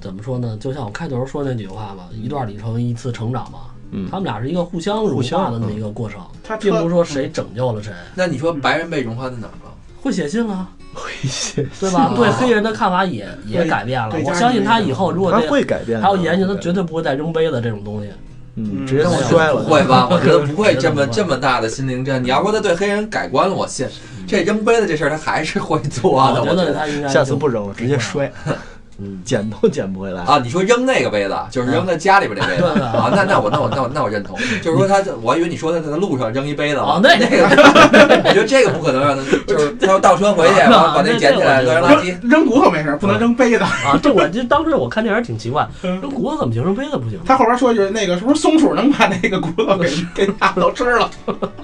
[0.00, 0.56] 怎么说呢？
[0.60, 3.58] 就像我开头说那句话嘛，一段里程，一次成长嘛。
[3.90, 7.90] 嗯他们俩是一个互相融化的那么一个过程，他并不是说谁拯救了谁。
[8.14, 9.72] 那你说白人被融化在哪儿了？
[10.02, 12.12] 会写信了，会写，对吧？
[12.12, 14.14] 哦对黑人的看法也也改变了。
[14.24, 16.06] 我相信他以后如果他会改变的。
[16.06, 18.10] 还有研究，他绝对不会再扔杯子这种东西。
[18.56, 19.62] 嗯，嗯直接摔了。
[19.62, 20.06] 不会吧？
[20.12, 22.22] 我觉得不会这么这么大的心灵战。
[22.22, 23.86] 你要说他对黑人改观了，我信。
[24.26, 26.74] 这扔杯子这事儿他还是会做的，我觉得。
[26.74, 28.54] 他应该下次不扔了，直接摔，嗯，
[29.24, 30.22] 捡都捡不回来。
[30.22, 33.10] 啊，你说扔那个杯子，就是扔在家里边那杯子啊？
[33.14, 37.44] 那那我那我那我那我认同， 就是说他，我还以为你说他在路上扔一杯子啊，那那个
[38.28, 42.08] 我觉得这个不可能让他， 就是他要倒车回去，然后把那捡起来扔垃圾。
[42.22, 43.64] 扔扔骨头没事儿，不能扔杯子。
[43.64, 47.18] 啊，这我这当时我看电影挺奇怪，扔骨头怎么行，扔杯子不行？
[47.24, 51.10] 他后边说一句，那个是不是松鼠能把那个骨头给给大都吃了？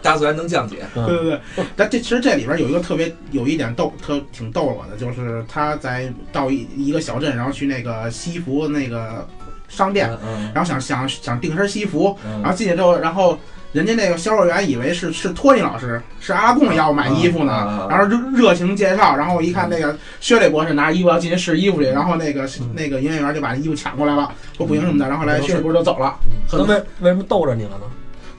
[0.02, 1.64] 大自然能降解，嗯对对对。
[1.76, 9.26] 但这其实这里边有一个特别有一点逗，特挺逗我的，就是他在到一一个小镇，然后去那个西服那个
[9.66, 13.36] 商店，嗯然后想想想订身西服，嗯然后进去之后，然后。
[13.74, 26.16] 人家那个销售员以为是是托尼老师，是阿拉贡要买衣服呢嗯，然后就热情介绍，然后一看那个薛磊博士拿着衣服要进去试衣服去，然后那个那个营业员就把那衣服抢过来了，说不行什么的，然后后来薛磊博士就走了。
[26.52, 27.86] 那为为什么逗着你了呢？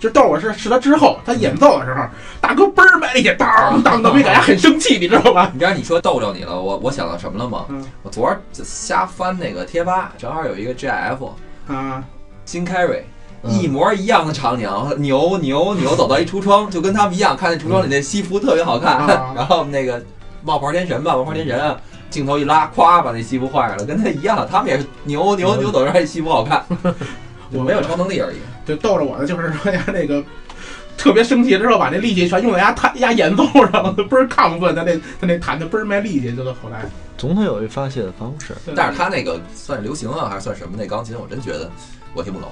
[0.05, 2.03] 就逗我是是他之后他演奏的时候，
[2.39, 5.49] 大哥嘣儿卖力气，当当当，没感觉很生气，你知道吧？
[5.51, 7.65] 你知道你说逗着你了，我我想到什么了吗？
[7.69, 11.29] 嗯我昨儿瞎翻那个贴吧，正好有一个 GIF
[11.67, 12.03] 啊，
[12.45, 13.03] 金凯瑞。
[13.07, 13.11] 嗯
[13.47, 18.97] 一模一样的场景，牛牛牛走到一橱窗，就跟他们一样，看那橱窗里那西服特别好看。
[18.97, 20.03] 啊然后那个
[20.43, 21.77] 冒牌天神吧，冒牌天神啊，
[22.09, 26.65] 镜头一拉，咵把那西服换上了，跟他一样，他们也是牛牛牛走这儿，西服好看。
[27.55, 28.37] 我没有超能力而已。
[28.65, 30.23] 就逗着我呢就是说呀，那个
[30.97, 36.85] 特别生气之后，把那力气全用在压弹压演奏上了，倍儿亢奋，他那他那弹的倍儿卖力气，就到后来。
[37.17, 38.53] 总得有一发泄的方式。
[38.75, 40.75] 但是他那个算流行啊，还是算什么？
[40.77, 41.71] 那钢琴我真觉得
[42.13, 42.51] 我听不懂。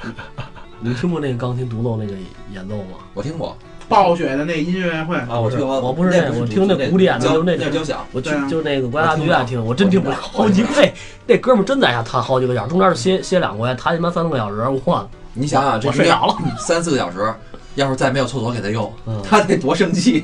[0.80, 2.12] 你听过那个钢琴独奏那个
[2.52, 2.98] 演奏吗？
[3.14, 3.56] 我听过
[3.88, 5.80] 暴雪的那音乐会，啊，我听过。
[5.80, 8.04] 我不是那那我听那古典的就是那那是交响。
[8.12, 10.92] 我去就那个国家大剧院听，我真听不了好几倍。
[11.26, 16.36] 那哥们儿真在下弹好几个小时，中间歇歇两回，弹他妈三四个小时，我你想想，这我睡着了。
[16.58, 17.32] 三四个小时，
[17.74, 20.20] 要是再没有厕所给他用，嗯他得多生气。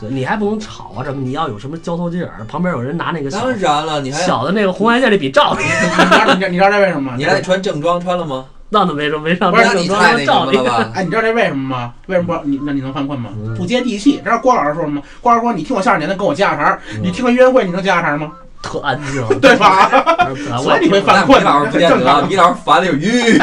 [0.00, 5.64] 对你还不能吵啊什么，你要有什么交头接耳，旁边有人拿那个小当然了，你还小的那个红外线那笔照你。
[5.64, 7.14] 你知道你知道你知道这为什么吗？
[7.16, 8.44] 你还得穿正装，穿了吗？
[8.70, 10.90] 那都没说没上不是你太那什么了吧？
[10.94, 11.94] 哎，你知道这为什么吗？
[12.06, 13.54] 为什么不你那你能犯困吗嗯？
[13.56, 14.20] 不接地气。
[14.24, 15.00] 这是郭老师说什么？
[15.20, 18.32] 郭老师说你听我相声，你能跟我接下茬儿；嗯你听个音乐会，你能接下茬儿吗？
[18.60, 19.86] 特安静， 对吧？
[20.52, 23.38] 啊所以你会犯困米老师不见得，这正常米老师烦的有晕。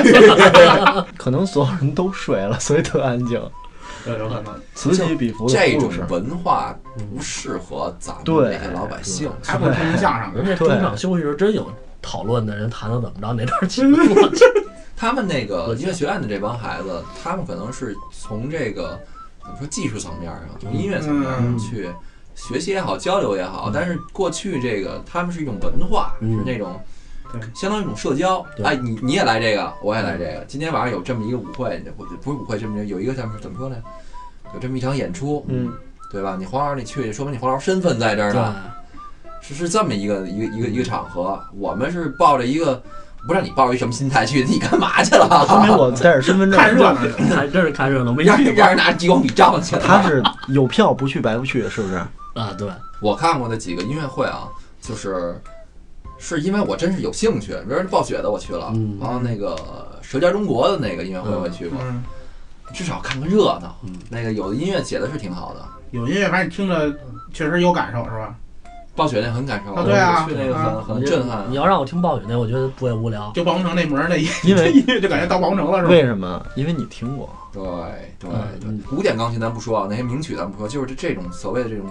[1.18, 3.42] 可能所有人都睡了，所以特安静，
[4.06, 4.54] 有有可能。
[4.76, 5.90] 此起彼伏的这种。
[6.10, 6.76] 文化
[7.16, 9.30] 不适合咱们对这些老百姓。
[9.44, 10.32] 还不听听相声。
[10.36, 11.72] 人家中场休息时真有
[12.02, 14.30] 讨论的人谈的怎么着哪段情况，
[14.96, 19.00] 他们那个音乐学院的这帮孩子，他们可能是从这个
[19.42, 21.90] 怎么说技术层面上，从音乐层面上嗯去
[22.34, 23.72] 学习也好，交流也好嗯。
[23.74, 26.80] 但是过去这个他们是一种文化，嗯是那种
[27.54, 28.46] 相当于一种社交。
[28.56, 30.46] 对哎，你你也来这个，我也来这个。
[30.48, 33.76] 今天晚上有这么一个舞会，不不是舞会，这么有一个咱们怎么说呢？
[34.54, 35.74] 有这么一场演出，嗯，
[36.10, 36.38] 对吧？
[36.40, 38.56] 你黄老师你去，说明你黄老师身份在这儿呢。
[39.42, 42.82] 是是这么一个一个一个一个场合，我们是抱着一个
[43.28, 45.28] 不知道你抱着一什么心态去的，你干嘛去了？
[45.48, 49.82] 说明我带着身份证，看热闹真是看热闹，没让让人拿激光笔照去了。
[49.82, 51.96] 他是有票不去白不去，是不是？
[52.36, 52.70] 啊，对，
[53.00, 54.48] 我看过的几个音乐会啊，
[54.82, 55.42] 就是
[56.18, 59.56] 是因为我真是有兴趣，比如说暴雪的我去了，嗯然后那个
[60.02, 62.04] 《舌尖中国》的那个音乐会我也去过，嗯，
[62.74, 63.76] 至少看个热闹。
[63.84, 66.94] 嗯那个有的音乐写的是挺好的，有音乐，反正你听着
[67.34, 68.36] 确实有感受，是吧？
[68.96, 71.56] 暴雪那很感受，啊对啊我去那个很震撼你。
[71.56, 73.32] 要让我听暴雪那，我觉得不会无聊。
[73.36, 75.90] 就暴风城那门儿那音因为音乐就感觉到暴风城了，是吧？
[75.90, 76.46] 为什么？
[76.56, 77.30] 因为你听过。
[77.52, 77.64] 对
[78.20, 78.30] 对
[78.64, 81.86] 嗯对，古典钢琴咱不说啊，那些名曲咱不说，就是这这种所谓的这种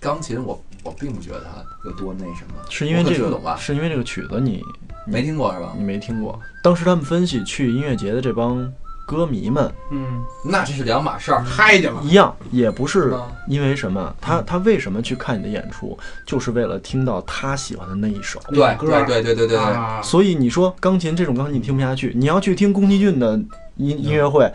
[0.00, 3.56] 钢琴，我我并不觉得它有多那什么，是因为这个懂吧？
[3.58, 4.62] 是因为这个曲子你
[5.06, 5.72] 没听过是吧？
[5.76, 6.38] 你没听过。
[6.62, 8.70] 当时他们分析去音乐节的这帮
[9.10, 11.42] 歌迷们嗯，那这是两码事儿。
[11.42, 12.00] 嗨去了。
[12.00, 13.12] 一样，也不是
[13.48, 18.38] 因为什么，他他为什么去看你的演出，就是为了听到他喜欢的那一首。
[18.50, 19.58] 对歌对对对对对
[20.00, 23.32] 所以你说钢琴这种钢琴你听不下去，你要去听宫崎骏的
[23.78, 24.48] 音音乐会，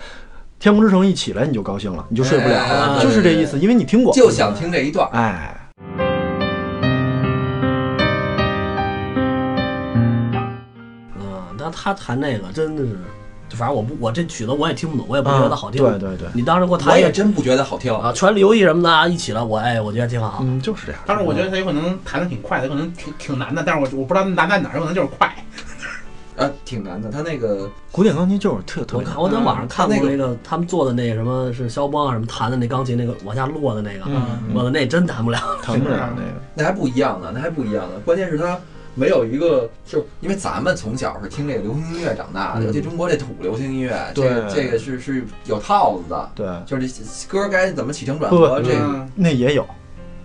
[0.58, 4.14] 天空之城一起来你就高兴了，你就睡不了了，哎就是这意思，因为你听过。
[4.14, 5.10] 就想听这一段。
[5.12, 5.70] 哎，
[11.20, 12.97] 嗯，那他弹那个真的是，就
[13.56, 15.82] 反正我不，我这曲子我也听不懂，我也不觉得好听。
[15.82, 17.93] 对对对，你当时给我我弹一个也真不觉得好听。
[17.93, 20.39] 啊，权力游戏什么的啊一起了，我哎，我觉得挺好。
[20.41, 21.01] 嗯，就是这样。
[21.06, 25.34] 当时我觉得他有可能弹的挺快的，可能挺挺难的，但是我我不知道难在哪儿，有可能就是快。
[26.38, 27.10] 呃，挺难的。
[27.10, 34.22] 他那个古典钢琴就是特特我别难看我在网上看过他那那个他们做的那个什么是肖邦啊什么弹的那钢琴那个往下落的那个，嗯
[34.53, 35.39] 我的那真弹不了。
[35.64, 36.28] 弹不了那个。
[36.53, 37.91] 那还不一样呢，那还不一样呢。
[38.03, 38.60] 关键是他
[38.96, 48.80] 没有一个，就是因为咱们从小是听这个流行音乐长大的，嗯尤其中国这土流行音乐，这个这个是是有套子的，对，就是这歌该怎么起承转合，这个。
[48.80, 49.66] 嗯那也有，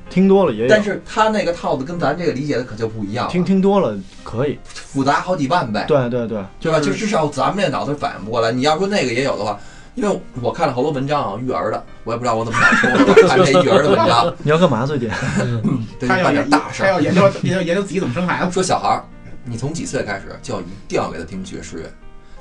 [0.09, 0.69] 听多了也有。
[0.69, 4.59] 但是他那个套子跟咱这个理解的可就不一样，听听多了可以。
[4.65, 6.81] 复杂好几万倍，对对对，对吧？
[6.81, 8.51] 就至少咱们这脑子反应不过来。
[8.51, 9.59] 你要说那个也有的话，
[10.01, 15.11] 因为我看了好多文章啊，育儿的，我也不知道我怎么想说的，我看这育儿的文章， 你要干嘛最近？
[16.01, 16.87] 得办他要研点大事儿。
[16.87, 18.51] 他要研究研究研究自己怎么生孩子。
[18.51, 19.05] 说小孩儿，
[19.45, 21.93] 你从几岁开始就要一定要给他听爵士乐，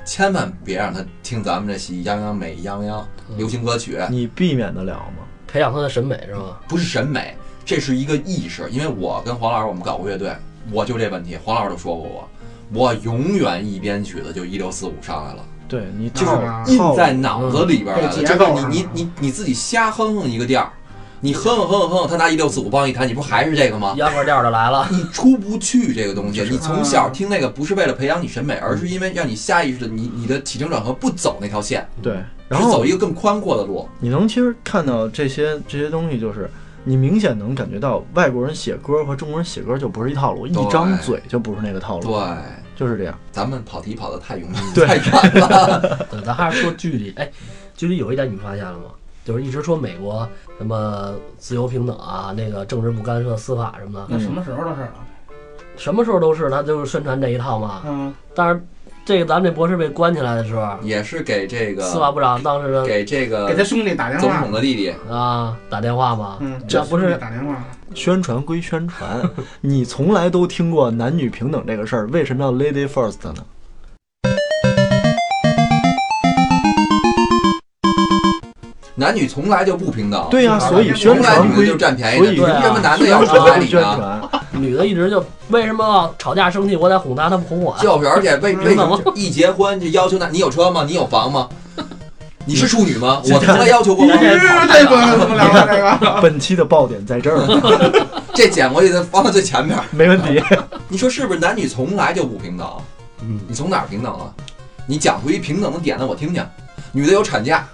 [0.06, 3.06] 千万别让他听咱们这喜羊羊、美羊羊
[3.36, 5.24] 流行歌曲，你避免得了吗？
[5.46, 6.58] 培养他的审美是吧？
[6.66, 8.66] 不是审美，这是一个意识。
[8.70, 10.34] 因为我跟黄老师我们搞过乐队，
[10.72, 12.28] 我就这问题，黄老师都说过我，
[12.72, 15.44] 我永远一编曲子就一六四五上来了。
[15.70, 16.32] 对你就是
[16.66, 18.02] 印在脑子里边来
[18.34, 20.72] 了，你你你你自己瞎哼哼一个调儿，
[21.20, 23.94] 你哼哼哼哼哼，他拿一六四五帮你弹，你不还是这个吗？
[23.96, 24.88] 秧歌调就来了。
[24.90, 32.14] 你出不去这个东西，你从小听那个不是为了培养你审美，而是因为让你下意识的你你的起承转合不走那条线，对，
[32.48, 33.88] 然后是走一个更宽阔的路。
[34.00, 36.50] 你能其实看到这些这些东西，就是
[36.82, 42.20] 你明显能感觉到外国人写歌和中国人写歌就不是一套路，一张嘴就不是那个套路，对，
[42.80, 43.14] 就是这样。
[43.30, 45.98] 咱们跑题跑得太远 对太远了。
[46.10, 47.30] 对，咱还是说距离，哎，
[47.76, 48.84] 距离有一点你发现了吗？
[49.22, 50.26] 就是一直说美国
[50.56, 54.88] 什么自由平等啊，那个政治不干涉司法什么的，那什么时候的事？
[55.76, 57.82] 什么时候都是他就是宣传这一套嘛。
[57.86, 58.64] 嗯，但是
[59.04, 64.52] 这个咱们这博士被关起来的时候，也是给这个司法部长当时的给这个给他兄弟打电话总统。
[64.52, 67.56] 的弟弟，啊打电话嘛，嗯，这不是打电话。
[67.94, 69.20] 宣传归宣传，
[69.60, 73.44] 你从来都听过男女平等这个事儿，为什么要 lady first 呢？
[79.00, 80.28] 男女从来就不平等。
[80.30, 84.30] 对呀、是吧所以宣从来传女的就占便宜的，所以凭什么男的要传归宣传你呢？
[84.52, 87.80] 女的一直就为什么吵架生气我得哄她，她不哄我啊？
[87.82, 90.30] 就是，而且为为什么一结婚就要求男？
[90.32, 90.84] 你有车吗？
[90.86, 91.48] 你有房吗？
[92.44, 93.22] 你是处女吗？
[93.24, 94.14] 我从来要求过吗？
[94.20, 96.20] 这这不能不能聊了，这个。
[96.20, 97.82] 本期的爆点在这儿，
[98.34, 99.78] 这剪过去的放在最前面。
[99.90, 100.42] 没问题。
[100.88, 101.40] 你说是不是？
[101.40, 102.66] 男女从来就不平等。
[103.22, 104.30] 嗯，你从哪儿平等了？
[104.86, 106.44] 你讲出一平等的点来我听听。
[106.92, 107.64] 女的有产假，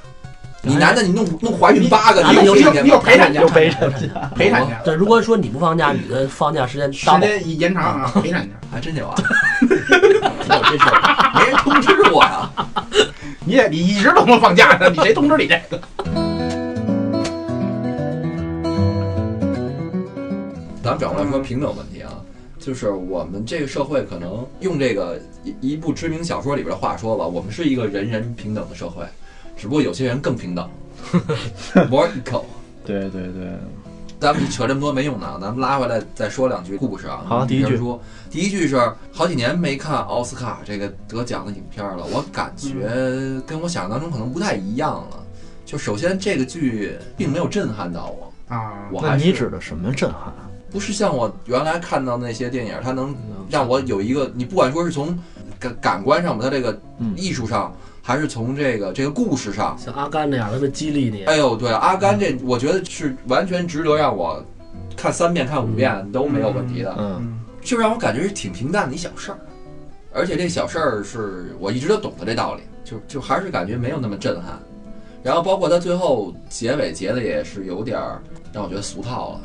[0.62, 8.54] 你男的你弄弄怀孕八个，有你有你有你有陪产假， 有陪产假，陪产假，对，如果说你不放假，女的放假时间时间延长啊，陪产假。
[8.72, 9.14] 还真有啊，
[9.70, 9.76] 有
[10.64, 12.50] 这事儿，没人通知我呀。
[13.46, 15.80] 你也你一直都能放假呢，你谁通知你这个？
[20.82, 22.10] 咱们转过来说平等问题啊，
[22.58, 29.04] 就是我们这个社会可能用这个一一部知名小说里边的话说吧，我们是一个人人平等的社会，
[29.56, 30.68] 只不过有些人更平等，
[31.90, 32.44] more equal。
[32.84, 33.58] 对对对，
[34.20, 37.24] 咱们扯这么多没用的啊，咱们拉回来再说两句故事啊。
[37.26, 38.00] 好第一句说，
[38.30, 38.80] 第一句是
[39.12, 42.88] 好几年没看奥斯卡这个得奖的影片了，我感觉
[43.46, 45.22] 跟我想象当中可能不太一样了。
[45.64, 50.32] 就首先这个剧并没有震撼到我，啊，那我还是你指的什么震撼？
[50.70, 53.16] 不是像我原来看到那些电影，它能
[53.48, 55.18] 让我有一个，你不管说是从
[55.58, 57.74] 感感官上吧，它这个嗯艺术上，
[58.06, 61.24] 还是从这个这个故事上，像阿甘那样特别激励你。
[61.24, 64.40] 哎呦，对，阿甘这我觉得是完全值得让我
[64.96, 67.40] 看三遍、看五遍都没有问题的，嗯，嗯。
[67.60, 69.38] 就让我感觉是挺平淡的一小事儿，
[70.12, 74.56] 而且这小事儿是我一直都懂得这道理，就就还是感觉没有那么震撼。
[75.24, 79.40] 然后包括他最后结尾结的也是有点儿让我觉得俗套了，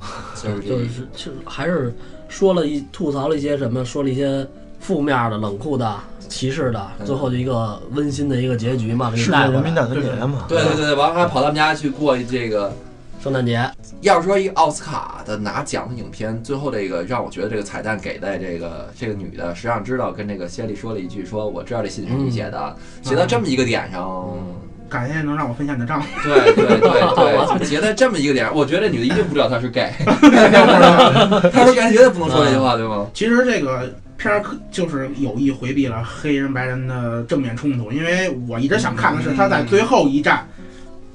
[0.42, 1.94] 就是就是就还是
[2.28, 4.46] 说了一吐槽了一些什么，说了一些
[4.80, 5.94] 负面的、冷酷的、
[6.28, 9.46] 歧视的，嗯最后就一个温馨的一个结局嘛，给你带回来。
[9.46, 12.72] 世界人民大团结嘛，对对对对，完了还跑他们家去过这个。
[13.18, 13.68] 圣诞节，
[14.02, 24.28] 要是说一个奥斯卡的拿奖的影片，最后这个让我觉得这个彩蛋给的这个这个女的，实际上知道跟这个谢丽说了一句，说我知道这信是你写的，写到这么一个点上，
[24.88, 26.00] 感谢能让我分享你的账。
[26.22, 29.90] 对对对对，写在这么一个点，我觉得这女的一定不知道他是 gay，
[31.50, 33.08] 他是 gay 绝对不能说这句话，对吗？
[33.12, 40.46] 其实这个片儿就是有意回避了黑人白人的正面冲突，因为我一直想看的是他在最后一战，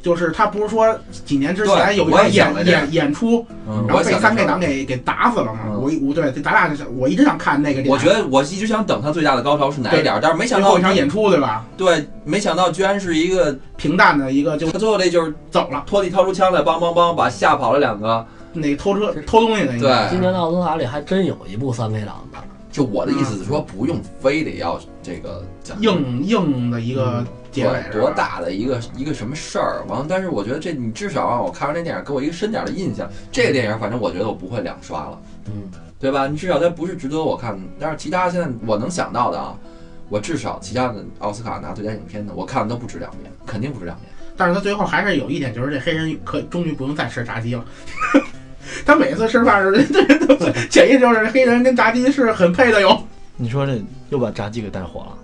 [0.01, 5.59] 就是他不是说几年之前有一场演演演出，嗯，然后被三 K 党党给给打死了嘛。
[5.65, 11.65] 嗯我我对咱俩就是我一直想看那个点，我觉得我一直想等他最大的高潮是哪一点，但是没想到最后一场演出对吧？
[11.75, 18.25] 对，没想到居然是一个平淡的一个就他最后这就是走了，托尼掏出枪来，梆梆梆把吓跑了两个。
[18.53, 19.87] 那个偷车偷东西的那个。
[19.87, 22.37] 对，今年的奥斯卡里还真有一部三 K 党的，
[22.71, 28.09] 就我的意思是说，不用非得要这个讲硬硬的一个结尾对，多？
[28.11, 29.83] 大的一个一个什么事儿？
[29.87, 33.09] 完了，但是我觉得这你至少让我看完这电影给我一个深点的印象。
[33.31, 35.69] 这个电影反正我觉得我不会两刷了，嗯，
[35.99, 36.27] 对吧？
[36.27, 39.53] 你至少它不是值得我看，但是其他现在我能想到的啊，
[40.07, 44.09] 我至少其他的奥斯卡拿最佳影片的，我看的都不止两遍，肯定不止两遍。
[44.37, 47.65] 但是他最后还是有一点，就是这黑人可终于不用再吃炸鸡了。
[48.85, 50.35] 他每次吃饭时，这人都
[50.69, 53.01] 潜意识就是黑人跟炸鸡是很配的哟。
[53.37, 55.17] 你说这又把炸鸡给带火了。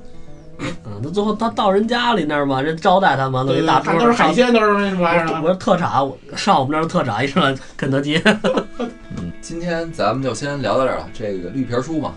[0.60, 5.42] 嗯，他最后他到人家里那儿嘛，人招待他嘛，弄一大桌看都是海鲜，都是那什么玩意儿我的。
[5.42, 8.20] 说特产，我上我们那儿特产一上肯德基，
[9.16, 11.08] 嗯今天咱们就先聊到这儿了。
[11.14, 12.14] 这个绿皮书嘛，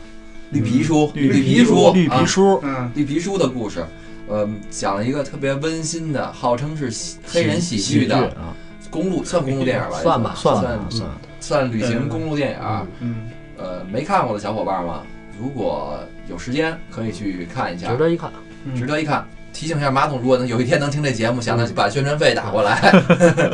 [0.53, 3.85] 绿皮书，绿皮书，绿皮啊书，嗯，绿皮书的故事，
[4.27, 8.57] 呃，讲了一个特别温馨的，号称是喜黑人喜喜剧的啊，
[8.91, 9.99] 公路，算公路电影吧？
[10.03, 11.11] 算吧算算算，
[11.41, 12.59] 算旅行公路电影。
[13.01, 14.95] 嗯，呃，没看过的小伙伴们，
[15.41, 18.31] 如果有时间可以去看一下值，得一看。
[18.65, 19.25] 嗯值得一看。
[19.53, 22.79] 提醒一下马总，如果能有一天能听这节目，想着把宣传费打过来。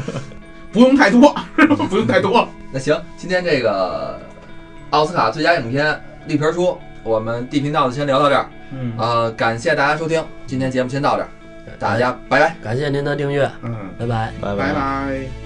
[0.72, 1.34] 不用太多，
[1.88, 2.46] 不用太多。
[2.70, 4.20] 那行，今天这个
[4.90, 8.46] 奥斯卡最佳影片绿皮书，我们地频道的先聊到这儿。
[8.72, 11.28] 嗯呃，感谢大家收听，今天节目先到这儿，
[11.78, 12.56] 大家拜拜。
[12.62, 14.32] 感谢您的订阅，嗯，拜拜。
[14.40, 15.45] 拜拜拜。